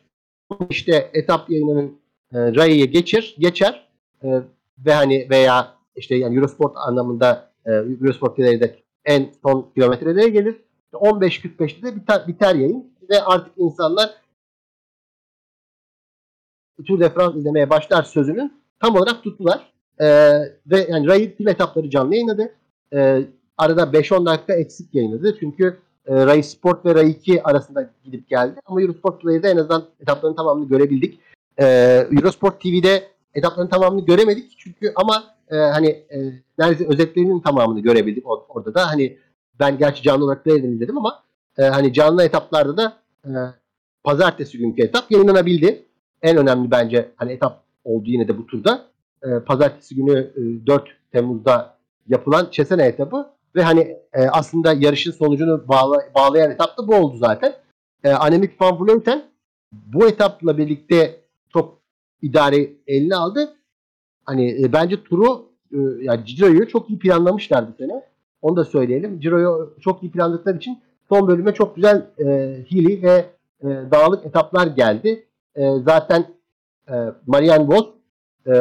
İşte 0.69 1.09
etap 1.13 1.49
yayınının 1.49 1.99
e, 2.33 2.55
rayıya 2.55 2.85
geçir, 2.85 3.35
geçer 3.39 3.87
e, 4.23 4.27
ve 4.85 4.93
hani 4.93 5.27
veya 5.29 5.75
işte 5.95 6.15
yani 6.15 6.35
Eurosport 6.35 6.73
anlamında 6.75 7.51
e, 7.65 7.71
Eurosport 7.71 8.37
de 8.37 8.79
en 9.05 9.29
son 9.43 9.71
kilometrelere 9.75 10.29
gelir. 10.29 10.55
15.45'te 10.93 11.87
de 11.87 11.95
biter, 11.95 12.27
biter 12.27 12.55
yayın 12.55 12.93
ve 13.09 13.23
artık 13.23 13.53
insanlar 13.57 14.09
Tour 16.87 16.99
de 16.99 17.09
France 17.09 17.39
izlemeye 17.39 17.69
başlar 17.69 18.03
sözünü 18.03 18.51
tam 18.79 18.95
olarak 18.95 19.23
tuttular. 19.23 19.73
E, 19.99 20.05
ve 20.65 20.87
yani 20.89 21.07
Ray 21.07 21.35
tüm 21.35 21.47
etapları 21.47 21.89
canlı 21.89 22.13
yayınladı. 22.15 22.55
E, 22.93 23.21
arada 23.57 23.83
5-10 23.83 24.25
dakika 24.25 24.53
eksik 24.53 24.95
yayınladı. 24.95 25.37
Çünkü 25.39 25.79
e, 26.05 26.25
Ray 26.25 26.43
Sport 26.43 26.85
ve 26.85 26.95
Ray 26.95 27.11
2 27.11 27.43
arasında 27.43 27.89
gidip 28.03 28.29
geldi. 28.29 28.59
Ama 28.65 28.81
Eurosport 28.81 29.21
Play'de 29.21 29.49
en 29.49 29.57
azından 29.57 29.85
etapların 29.99 30.35
tamamını 30.35 30.67
görebildik. 30.67 31.19
E, 31.57 31.65
Eurosport 32.11 32.61
TV'de 32.61 33.07
etapların 33.33 33.67
tamamını 33.67 34.05
göremedik. 34.05 34.55
Çünkü 34.57 34.93
ama 34.95 35.23
e, 35.51 35.55
hani 35.55 35.87
e, 35.87 36.17
neredeyse 36.57 36.87
özetlerinin 36.93 37.39
tamamını 37.39 37.79
görebildik 37.79 38.25
or- 38.25 38.43
orada 38.49 38.73
da. 38.73 38.87
Hani 38.87 39.17
ben 39.59 39.77
gerçi 39.77 40.03
canlı 40.03 40.25
olarak 40.25 40.43
Play'den 40.43 40.71
izledim 40.71 40.97
ama 40.97 41.23
e, 41.57 41.63
hani 41.63 41.93
canlı 41.93 42.23
etaplarda 42.23 42.77
da 42.77 42.97
e, 43.25 43.31
pazartesi 44.03 44.57
günkü 44.57 44.83
etap 44.83 45.11
yayınlanabildi. 45.11 45.85
En 46.21 46.37
önemli 46.37 46.71
bence 46.71 47.11
hani 47.15 47.31
etap 47.31 47.63
oldu 47.83 48.03
yine 48.09 48.27
de 48.27 48.37
bu 48.37 48.47
turda. 48.47 48.85
E, 49.23 49.39
pazartesi 49.39 49.95
günü 49.95 50.31
e, 50.35 50.67
4 50.67 50.83
Temmuz'da 51.11 51.77
yapılan 52.07 52.47
Çesene 52.51 52.85
etabı 52.85 53.29
ve 53.55 53.63
hani 53.63 53.79
e, 54.13 54.27
aslında 54.27 54.73
yarışın 54.73 55.11
sonucunu 55.11 55.67
bağla, 55.67 55.97
bağlayan 56.15 56.51
etap 56.51 56.77
da 56.77 56.87
bu 56.87 56.95
oldu 56.95 57.17
zaten. 57.17 57.53
E, 58.03 58.09
Annemiek 58.09 58.61
van 58.61 58.85
Vleuten 58.85 59.23
bu 59.71 60.07
etapla 60.07 60.57
birlikte 60.57 61.21
çok 61.53 61.79
idare 62.21 62.69
eline 62.87 63.15
aldı. 63.15 63.55
Hani 64.25 64.63
e, 64.63 64.73
bence 64.73 65.03
turu 65.03 65.49
e, 65.71 65.77
yani 66.01 66.25
Ciro'yu 66.25 66.67
çok 66.67 66.89
iyi 66.89 66.99
planlamışlar 66.99 67.67
bu 67.67 67.73
sene. 67.77 68.03
Onu 68.41 68.55
da 68.55 68.65
söyleyelim. 68.65 69.19
Ciro'yu 69.19 69.75
çok 69.81 70.03
iyi 70.03 70.11
planladıkları 70.11 70.57
için 70.57 70.79
son 71.09 71.27
bölüme 71.27 71.53
çok 71.53 71.75
güzel 71.75 72.05
e, 72.19 72.25
hili 72.71 73.03
ve 73.03 73.25
e, 73.63 73.67
dağlık 73.67 74.25
etaplar 74.25 74.67
geldi. 74.67 75.25
E, 75.55 75.79
zaten 75.85 76.25
e, 76.89 76.93
Marianne 77.27 77.67
Vos 77.67 77.87
e, 78.47 78.51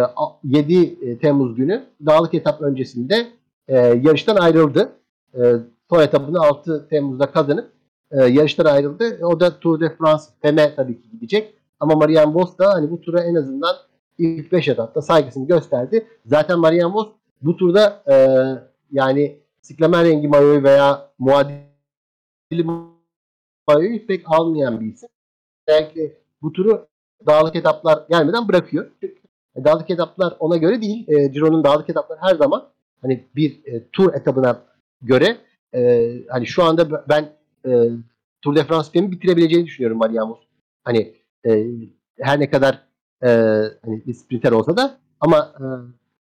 7 0.44 0.98
e, 1.02 1.18
Temmuz 1.18 1.54
günü 1.54 1.84
dağlık 2.06 2.34
etap 2.34 2.62
öncesinde 2.62 3.26
e, 3.68 3.76
yarıştan 3.76 4.36
ayrıldı. 4.36 4.92
E, 5.34 5.52
son 5.90 6.02
etabını 6.02 6.40
6 6.40 6.88
Temmuz'da 6.88 7.32
kazanıp 7.32 7.72
e, 8.10 8.24
yarıştan 8.24 8.64
ayrıldı. 8.64 9.18
O 9.22 9.40
da 9.40 9.60
Tour 9.60 9.80
de 9.80 9.96
France 9.96 10.24
Femme 10.42 10.74
tabii 10.76 11.02
ki 11.02 11.10
gidecek. 11.10 11.54
Ama 11.80 11.94
Marianne 11.94 12.34
Vos 12.34 12.58
da 12.58 12.74
hani 12.74 12.90
bu 12.90 13.00
tura 13.00 13.22
en 13.22 13.34
azından 13.34 13.76
ilk 14.18 14.52
5 14.52 14.68
etapta 14.68 15.02
saygısını 15.02 15.46
gösterdi. 15.46 16.06
Zaten 16.26 16.58
Marianne 16.58 16.94
Vos 16.94 17.08
bu 17.42 17.56
turda 17.56 18.02
e, 18.10 18.14
yani 18.92 19.38
siklamen 19.62 20.04
rengi 20.04 20.28
mayoyu 20.28 20.62
veya 20.62 21.10
muadili 21.18 22.64
mayoyu 23.68 24.06
pek 24.06 24.22
almayan 24.26 24.80
bir 24.80 24.86
isim. 24.86 25.08
Belki 25.66 26.16
bu 26.42 26.52
turu 26.52 26.86
dağlık 27.26 27.56
etaplar 27.56 28.06
gelmeden 28.10 28.48
bırakıyor. 28.48 28.90
Çünkü 29.00 29.18
dağlık 29.64 29.90
etaplar 29.90 30.36
ona 30.38 30.56
göre 30.56 30.82
değil. 30.82 31.08
E, 31.08 31.32
Ciro'nun 31.32 31.64
dağlık 31.64 31.90
etapları 31.90 32.18
her 32.22 32.34
zaman 32.34 32.68
hani 33.02 33.24
bir 33.36 33.66
e, 33.66 33.88
tur 33.92 34.14
etabına 34.14 34.62
göre 35.02 35.36
e, 35.74 36.12
hani 36.28 36.46
şu 36.46 36.64
anda 36.64 37.04
ben 37.08 37.32
e, 37.66 37.90
Tour 38.42 38.56
de 38.56 38.64
France 38.64 38.88
filmi 38.92 39.12
bitirebileceğini 39.12 39.66
düşünüyorum 39.66 39.98
Mariamos. 39.98 40.38
Hani 40.84 41.14
e, 41.46 41.66
her 42.20 42.40
ne 42.40 42.50
kadar 42.50 42.82
e, 43.22 43.28
hani 43.84 44.06
bir 44.06 44.14
sprinter 44.14 44.52
olsa 44.52 44.76
da 44.76 44.98
ama 45.20 45.52
e, 45.60 45.66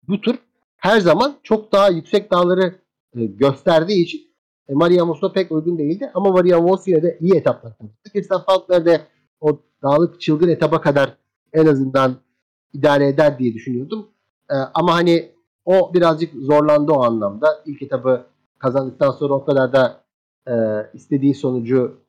bu 0.09 0.21
tur 0.21 0.35
her 0.77 1.01
zaman 1.01 1.37
çok 1.43 1.73
daha 1.73 1.89
yüksek 1.89 2.31
dağları 2.31 2.75
e, 3.17 3.25
gösterdiği 3.27 4.03
için 4.03 4.35
e, 4.69 4.75
Maria 4.75 5.05
Moss'a 5.05 5.33
pek 5.33 5.53
uygun 5.53 5.79
değildi. 5.79 6.11
Ama 6.15 6.31
Maria 6.31 6.61
Moss 6.61 6.89
yine 6.89 7.03
de 7.03 7.19
iyi 7.21 7.35
etaplar 7.35 7.79
kazandı. 7.79 7.95
Kirsten 8.13 9.01
o 9.41 9.61
dağlık 9.83 10.21
çılgın 10.21 10.49
etapa 10.49 10.81
kadar 10.81 11.17
en 11.53 11.67
azından 11.67 12.17
idare 12.73 13.09
eder 13.09 13.39
diye 13.39 13.55
düşünüyordum. 13.55 14.09
E, 14.51 14.55
ama 14.55 14.95
hani 14.95 15.33
o 15.65 15.95
birazcık 15.95 16.35
zorlandı 16.35 16.93
o 16.93 17.03
anlamda. 17.03 17.63
İlk 17.67 17.83
etabı 17.83 18.27
kazandıktan 18.59 19.11
sonra 19.11 19.35
o 19.35 19.45
kadar 19.45 19.73
da 19.73 20.01
e, 20.49 20.55
istediği 20.95 21.35
sonucu 21.35 22.01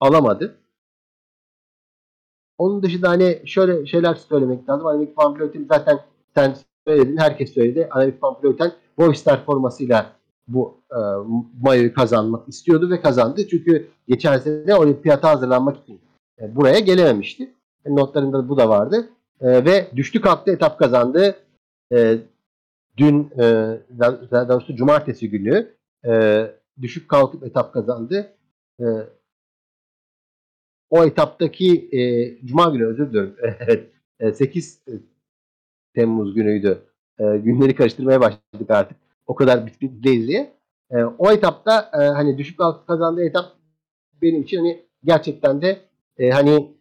alamadı. 0.00 0.58
Onun 2.58 2.82
dışında 2.82 3.08
hani 3.08 3.42
şöyle 3.46 3.86
şeyler 3.86 4.14
söylemek 4.14 4.68
lazım. 4.68 4.86
Annemiek 4.86 5.18
van 5.18 5.52
zaten 5.68 6.00
sen 6.34 6.56
söyledin, 6.86 7.16
herkes 7.16 7.54
söyledi. 7.54 7.88
Annemiek 7.90 8.22
van 8.22 8.36
Vleuten 8.42 8.72
Movistar 8.96 9.44
formasıyla 9.44 10.12
bu 10.48 10.80
e, 10.90 10.98
mayoyu 11.62 11.94
kazanmak 11.94 12.48
istiyordu 12.48 12.90
ve 12.90 13.00
kazandı. 13.00 13.48
Çünkü 13.48 13.88
geçen 14.08 14.38
sene 14.38 14.74
olimpiyata 14.74 15.30
hazırlanmak 15.30 15.76
için 15.82 16.00
e, 16.40 16.56
buraya 16.56 16.78
gelememişti. 16.78 17.54
E, 17.84 17.96
notlarında 17.96 18.48
bu 18.48 18.56
da 18.56 18.68
vardı. 18.68 19.08
E, 19.40 19.64
ve 19.64 19.90
düştü 19.96 20.20
kalktı 20.20 20.50
etap 20.50 20.78
kazandı. 20.78 21.36
E, 21.92 22.18
dün 22.96 23.30
e, 23.38 23.44
daha 24.30 24.48
doğrusu 24.48 24.76
cumartesi 24.76 25.30
günü 25.30 25.74
e, 26.06 26.42
düşük 26.82 27.08
kalkıp 27.08 27.44
etap 27.44 27.72
kazandı. 27.72 28.36
E, 28.80 28.84
o 30.90 31.04
etaptaki 31.04 31.88
e, 31.92 32.00
Cuma 32.46 32.68
günü 32.68 32.86
özür 32.86 33.08
diliyorum. 33.08 33.36
Evet. 33.60 33.90
E, 34.20 34.32
8 34.32 34.84
Temmuz 35.94 36.34
günüydü. 36.34 36.82
Günleri 37.18 37.74
karıştırmaya 37.74 38.20
başladık 38.20 38.70
artık. 38.70 38.96
O 39.26 39.34
kadar 39.34 39.66
bisikletliyiz 39.66 40.28
diye. 40.28 40.52
E, 40.90 40.96
o 41.04 41.30
etapta 41.30 41.90
hani 41.92 42.38
düşük 42.38 42.58
kalkıp 42.58 42.86
kazandığı 42.86 43.24
etap 43.24 43.56
benim 44.22 44.42
için 44.42 44.58
hani 44.58 44.86
gerçekten 45.04 45.62
de 45.62 45.78
hani 46.32 46.76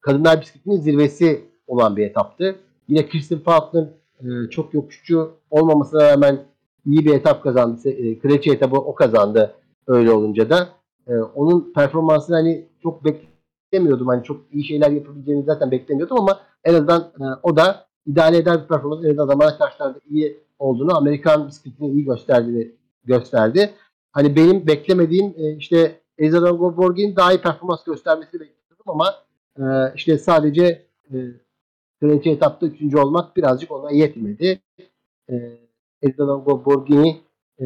kadınlar 0.00 0.40
bisikletinin 0.40 0.80
zirvesi 0.80 1.44
olan 1.66 1.96
bir 1.96 2.06
etaptı. 2.06 2.56
Yine 2.88 3.08
Kirsten 3.08 3.38
Faulkner 3.38 3.84
e, 4.24 4.50
çok 4.50 4.74
yokuşçu 4.74 5.30
olmamasına 5.50 6.12
rağmen 6.12 6.44
iyi 6.86 7.04
bir 7.04 7.14
etap 7.14 7.42
kazandı. 7.42 7.88
E, 7.88 8.18
Kraliçe 8.18 8.52
etabı 8.52 8.76
o 8.76 8.94
kazandı 8.94 9.54
öyle 9.86 10.10
olunca 10.10 10.50
da. 10.50 10.68
E, 11.06 11.16
onun 11.16 11.72
performansını 11.72 12.36
hani 12.36 12.68
çok 12.82 13.04
beklemiyordum. 13.04 14.06
Hani 14.06 14.24
çok 14.24 14.40
iyi 14.52 14.64
şeyler 14.64 14.90
yapabileceğini 14.90 15.44
zaten 15.44 15.70
beklemiyordum 15.70 16.20
ama 16.20 16.40
en 16.64 16.74
azından 16.74 17.00
e, 17.00 17.24
o 17.42 17.56
da 17.56 17.86
idare 18.06 18.36
eder 18.36 18.62
bir 18.62 18.68
performans. 18.68 19.04
En 19.04 19.08
azından 19.08 19.26
zamana 19.26 19.58
karşılarda 19.58 19.98
iyi 20.10 20.40
olduğunu, 20.58 20.96
Amerikan 20.96 21.48
bisikletini 21.48 21.90
iyi 21.90 22.04
gösterdiğini 22.04 22.72
gösterdi. 23.04 23.70
Hani 24.12 24.36
benim 24.36 24.66
beklemediğim 24.66 25.34
e, 25.36 25.56
işte 25.56 26.00
Ezra 26.18 26.58
Borg'in 26.58 27.16
daha 27.16 27.32
iyi 27.32 27.40
performans 27.40 27.84
göstermesini 27.84 28.40
bekliyordum 28.40 28.86
ama 28.86 29.14
e, 29.58 29.94
işte 29.96 30.18
sadece 30.18 30.86
Kraliçe 32.04 32.30
etapta 32.30 32.66
üçüncü 32.66 32.98
olmak 32.98 33.36
birazcık 33.36 33.70
ona 33.70 33.90
yetmedi. 33.90 34.62
E, 35.30 35.34
Ezdanongo 36.02 36.64
Borghini 36.64 37.22
e, 37.60 37.64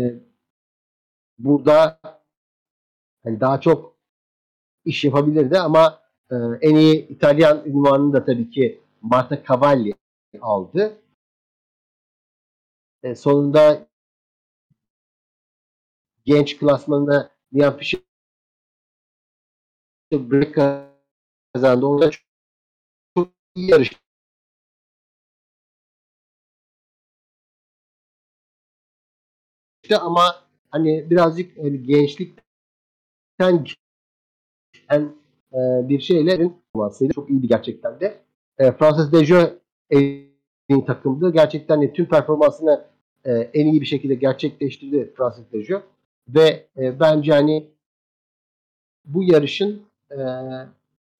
burada 1.39 2.01
yani 3.24 3.41
daha 3.41 3.61
çok 3.61 3.97
iş 4.84 5.05
yapabilirdi 5.05 5.59
ama 5.59 6.03
e, 6.30 6.34
en 6.61 6.76
iyi 6.76 7.09
İtalyan 7.09 7.66
ünvanını 7.66 8.12
da 8.12 8.24
tabii 8.24 8.51
ki 8.51 8.80
Marta 9.03 9.45
Cavalli 9.49 9.95
aldı. 10.41 11.03
E, 13.03 13.14
sonunda 13.14 13.86
genç 16.24 16.59
klasmanında 16.59 17.30
Liam 17.55 17.76
Fischer 17.76 18.01
break 20.12 20.55
kazandı. 21.55 21.86
O 21.86 22.01
da 22.01 22.11
çok, 22.11 22.22
çok 23.16 23.28
iyi 23.55 23.74
yarış 29.89 29.99
ama 29.99 30.22
hani 30.70 31.11
birazcık 31.11 31.59
hani 31.59 31.82
gençlikten 31.82 32.45
yani, 34.91 35.09
e, 35.53 35.89
bir 35.89 36.01
şeyle 36.01 36.51
olmasıydı. 36.74 37.12
Çok 37.12 37.30
iyiydi 37.30 37.49
gerçekten 37.49 38.01
de. 38.01 38.20
E, 38.59 38.72
Francis 38.72 39.12
Dejo 39.12 39.51
en 39.91 40.84
takımdı. 40.86 41.32
Gerçekten 41.32 41.76
hani, 41.76 41.93
tüm 41.93 42.07
performansını 42.07 42.84
e, 43.24 43.32
en 43.32 43.66
iyi 43.66 43.80
bir 43.80 43.86
şekilde 43.86 44.14
gerçekleştirdi 44.14 45.12
Francis 45.16 45.53
Dejo. 45.53 45.82
Ve 46.28 46.66
e, 46.76 47.01
bence 47.01 47.32
hani 47.32 47.70
bu 49.05 49.22
yarışın 49.22 49.82
e, 50.11 50.18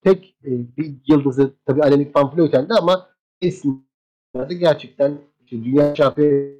tek 0.01 0.35
e, 0.45 0.77
bir 0.77 0.93
yıldızı 1.07 1.53
tabii 1.65 1.83
Annemiek 1.83 2.15
van 2.15 2.31
ama 2.79 3.09
kesinlikle 3.41 4.55
gerçekten 4.59 5.17
işte 5.45 5.63
dünya 5.63 5.95
şampiyonu 5.95 6.59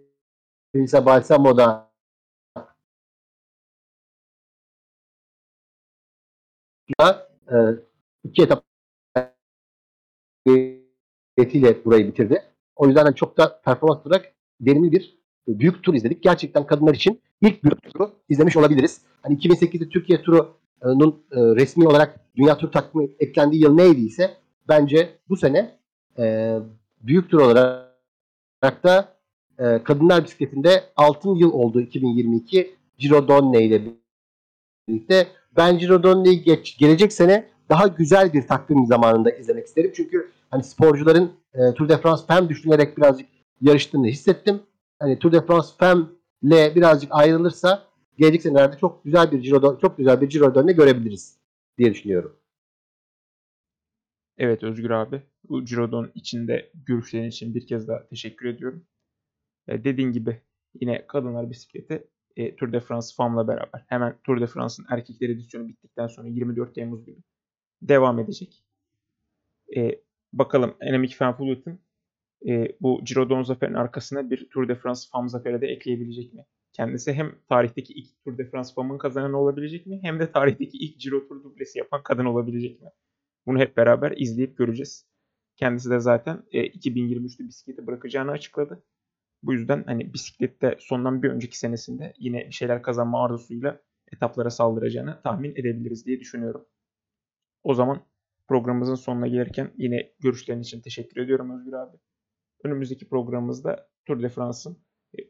Elisa 0.74 1.06
Balsamo'da 1.06 1.89
e, 7.52 7.56
iki 8.24 8.44
etap 8.44 8.64
biletiyle 10.48 11.86
burayı 11.86 12.08
bitirdi. 12.08 12.44
O 12.76 12.88
yüzden 12.88 13.04
hani 13.04 13.16
çok 13.16 13.38
da 13.38 13.62
performans 13.62 14.06
olarak 14.06 14.34
verimli 14.62 14.92
bir 14.92 15.20
büyük 15.48 15.84
tur 15.84 15.94
izledik. 15.94 16.24
Gerçekten 16.24 16.66
kadınlar 16.66 16.94
için 16.94 17.22
ilk 17.42 17.64
büyük 17.64 17.82
turu 17.84 18.12
izlemiş 18.30 18.58
olabiliriz. 18.58 19.02
Hani 19.22 19.38
2008'de 19.38 19.90
Türkiye 19.90 20.22
turunun 20.22 21.24
e, 21.32 21.40
resmi 21.40 21.88
olarak 21.88 22.20
dünya 22.36 22.58
tur 22.58 22.72
takvimi 22.72 23.10
eklendiği 23.20 23.64
yıl 23.64 23.74
neydiyse 23.74 24.38
bence 24.68 25.18
bu 25.30 25.38
sene 25.38 25.78
e, 26.18 26.56
büyük 27.02 27.30
tur 27.30 27.40
olarak 27.40 28.84
da 28.84 29.20
e, 29.60 29.84
kadınlar 29.84 30.24
bisikletinde 30.24 30.84
altın 30.96 31.36
yıl 31.36 31.52
oldu 31.52 31.82
2022 31.82 32.76
Giro 32.98 33.28
Donne 33.28 33.64
ile 33.64 33.82
birlikte 34.88 35.28
ben 35.58 35.78
Giro 35.78 36.04
Donne'yi 36.04 36.44
geç, 36.44 36.78
gelecek 36.78 37.14
sene 37.14 37.50
daha 37.70 37.88
güzel 37.88 38.34
bir 38.34 38.48
takvim 38.48 38.86
zamanında 38.86 39.32
izlemek 39.32 39.66
isterim. 39.68 39.92
Çünkü 39.96 40.32
hani 40.50 40.64
sporcuların 40.64 41.32
e, 41.54 41.74
Tour 41.74 41.90
de 41.90 41.98
France 41.98 42.26
Femme 42.28 42.50
düşünerek 42.50 42.98
birazcık 42.98 43.30
yarıştığını 43.62 44.08
hissettim. 44.08 44.62
Hani 45.00 45.20
Tour 45.20 45.32
de 45.32 45.46
France 45.46 45.68
Femme'le 45.80 46.76
birazcık 46.76 47.10
ayrılırsa 47.14 47.88
gelecek 48.18 48.42
senelerde 48.42 48.78
çok 48.78 49.04
güzel 49.04 49.32
bir 49.32 49.40
Giro 49.40 49.80
çok 49.82 49.98
güzel 49.98 50.22
bir 50.22 50.30
Giro 50.30 50.56
Donne 50.56 50.72
görebiliriz 50.72 51.38
diye 51.78 51.94
düşünüyorum. 51.94 52.40
Evet 54.38 54.64
Özgür 54.64 54.90
abi. 54.90 55.22
Bu 55.50 55.66
Giro'dan 55.66 56.12
içinde 56.16 56.72
görüşlerin 56.86 57.30
için 57.30 57.56
bir 57.56 57.68
kez 57.68 57.88
daha 57.88 58.08
teşekkür 58.08 58.48
ediyorum. 58.48 58.86
E, 59.68 59.84
dediğin 59.84 60.12
gibi 60.12 60.42
yine 60.82 61.08
kadınlar 61.08 61.50
bisikleti 61.50 62.08
e, 62.40 62.56
Tour 62.56 62.74
de 62.74 62.80
France 62.80 63.16
FAM'la 63.16 63.48
beraber 63.48 63.86
hemen 63.88 64.20
Tour 64.24 64.42
de 64.42 64.48
France'ın 64.48 64.88
erkekler 64.90 65.30
edisyonu 65.30 65.68
bittikten 65.68 66.08
sonra 66.08 66.28
24 66.28 66.76
Temmuz 66.76 67.06
günü 67.06 67.18
devam 67.82 68.20
edecek. 68.20 68.64
E, 69.78 70.02
bakalım 70.34 70.76
Annemiek 70.82 71.22
van 71.22 71.36
Vleuten 71.40 71.80
e, 72.48 72.68
bu 72.82 73.02
Giro 73.06 73.30
Don 73.30 73.44
zaferin 73.44 73.74
arkasına 73.74 74.30
bir 74.30 74.50
Tour 74.50 74.68
de 74.68 74.76
France 74.76 75.02
FAM 75.12 75.30
zaferi 75.30 75.62
de 75.62 75.68
ekleyebilecek 75.68 76.34
mi? 76.34 76.46
Kendisi 76.74 77.14
hem 77.14 77.36
tarihteki 77.50 77.94
ilk 77.94 78.24
Tour 78.24 78.38
de 78.38 78.46
France 78.46 78.74
FAM'ın 78.74 78.98
kazananı 78.98 79.38
olabilecek 79.38 79.86
mi? 79.86 80.00
Hem 80.04 80.20
de 80.20 80.32
tarihteki 80.32 80.78
ilk 80.78 81.00
Giro 81.00 81.28
Tour 81.28 81.44
dublesi 81.44 81.80
yapan 81.80 82.04
kadın 82.04 82.26
olabilecek 82.26 82.82
mi? 82.82 82.90
Bunu 83.46 83.60
hep 83.60 83.78
beraber 83.78 84.14
izleyip 84.18 84.58
göreceğiz. 84.58 85.10
Kendisi 85.56 85.90
de 85.90 86.00
zaten 86.00 86.44
e, 86.52 86.68
2023'te 86.68 87.48
bisikleti 87.48 87.88
bırakacağını 87.88 88.32
açıkladı. 88.32 88.84
Bu 89.44 89.54
yüzden 89.54 89.84
hani 89.84 90.14
bisiklette 90.14 90.78
sondan 90.80 91.24
bir 91.24 91.30
önceki 91.30 91.58
senesinde 91.58 92.14
yine 92.20 92.52
şeyler 92.52 92.82
kazanma 92.82 93.26
arzusuyla 93.26 93.82
etaplara 94.14 94.50
saldıracağını 94.50 95.22
tahmin 95.22 95.52
edebiliriz 95.52 96.06
diye 96.06 96.20
düşünüyorum. 96.20 96.66
O 97.64 97.74
zaman 97.74 98.02
programımızın 98.48 98.96
sonuna 98.96 99.28
gelirken 99.28 99.72
yine 99.78 100.14
görüşlerin 100.20 100.62
için 100.62 100.82
teşekkür 100.82 101.22
ediyorum 101.22 101.60
Özgür 101.60 101.74
abi. 101.74 101.98
Önümüzdeki 102.64 103.10
programımızda 103.10 103.90
Tour 104.06 104.22
de 104.24 104.30
France'ın 104.30 104.78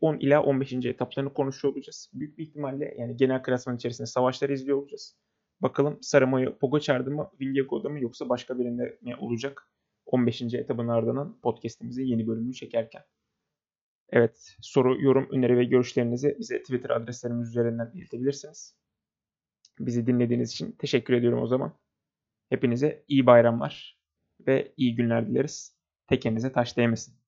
10 0.01 0.15
e, 0.15 0.19
ila 0.19 0.43
15. 0.43 0.73
etaplarını 0.73 1.33
konuşuyor 1.33 1.73
olacağız. 1.73 2.11
Büyük 2.13 2.37
bir 2.37 2.43
ihtimalle 2.43 2.95
yani 2.97 3.17
genel 3.17 3.43
klasman 3.43 3.75
içerisinde 3.75 4.07
savaşları 4.07 4.53
izliyor 4.53 4.77
olacağız. 4.77 5.17
Bakalım 5.61 5.97
Saramayo 6.01 6.57
Pogacar'da 6.57 7.09
mı, 7.09 7.31
Vingegaard'da 7.41 7.89
mı 7.89 7.99
yoksa 7.99 8.29
başka 8.29 8.59
birinde 8.59 8.97
mi 9.01 9.15
olacak 9.15 9.71
15. 10.05 10.41
etabın 10.41 10.87
ardından 10.87 11.39
podcast'imizin 11.41 12.05
yeni 12.05 12.27
bölümünü 12.27 12.53
çekerken. 12.53 13.03
Evet, 14.11 14.55
soru, 14.61 15.01
yorum, 15.01 15.29
öneri 15.31 15.57
ve 15.57 15.63
görüşlerinizi 15.63 16.35
bize 16.39 16.61
Twitter 16.61 16.89
adreslerimiz 16.89 17.49
üzerinden 17.49 17.91
iletebilirsiniz. 17.95 18.75
Bizi 19.79 20.07
dinlediğiniz 20.07 20.51
için 20.51 20.71
teşekkür 20.71 21.13
ediyorum 21.13 21.41
o 21.41 21.47
zaman. 21.47 21.79
Hepinize 22.49 23.05
iyi 23.09 23.25
bayramlar 23.25 23.99
ve 24.47 24.73
iyi 24.77 24.95
günler 24.95 25.27
dileriz. 25.27 25.77
Tekenize 26.07 26.51
taş 26.51 26.77
değmesin. 26.77 27.18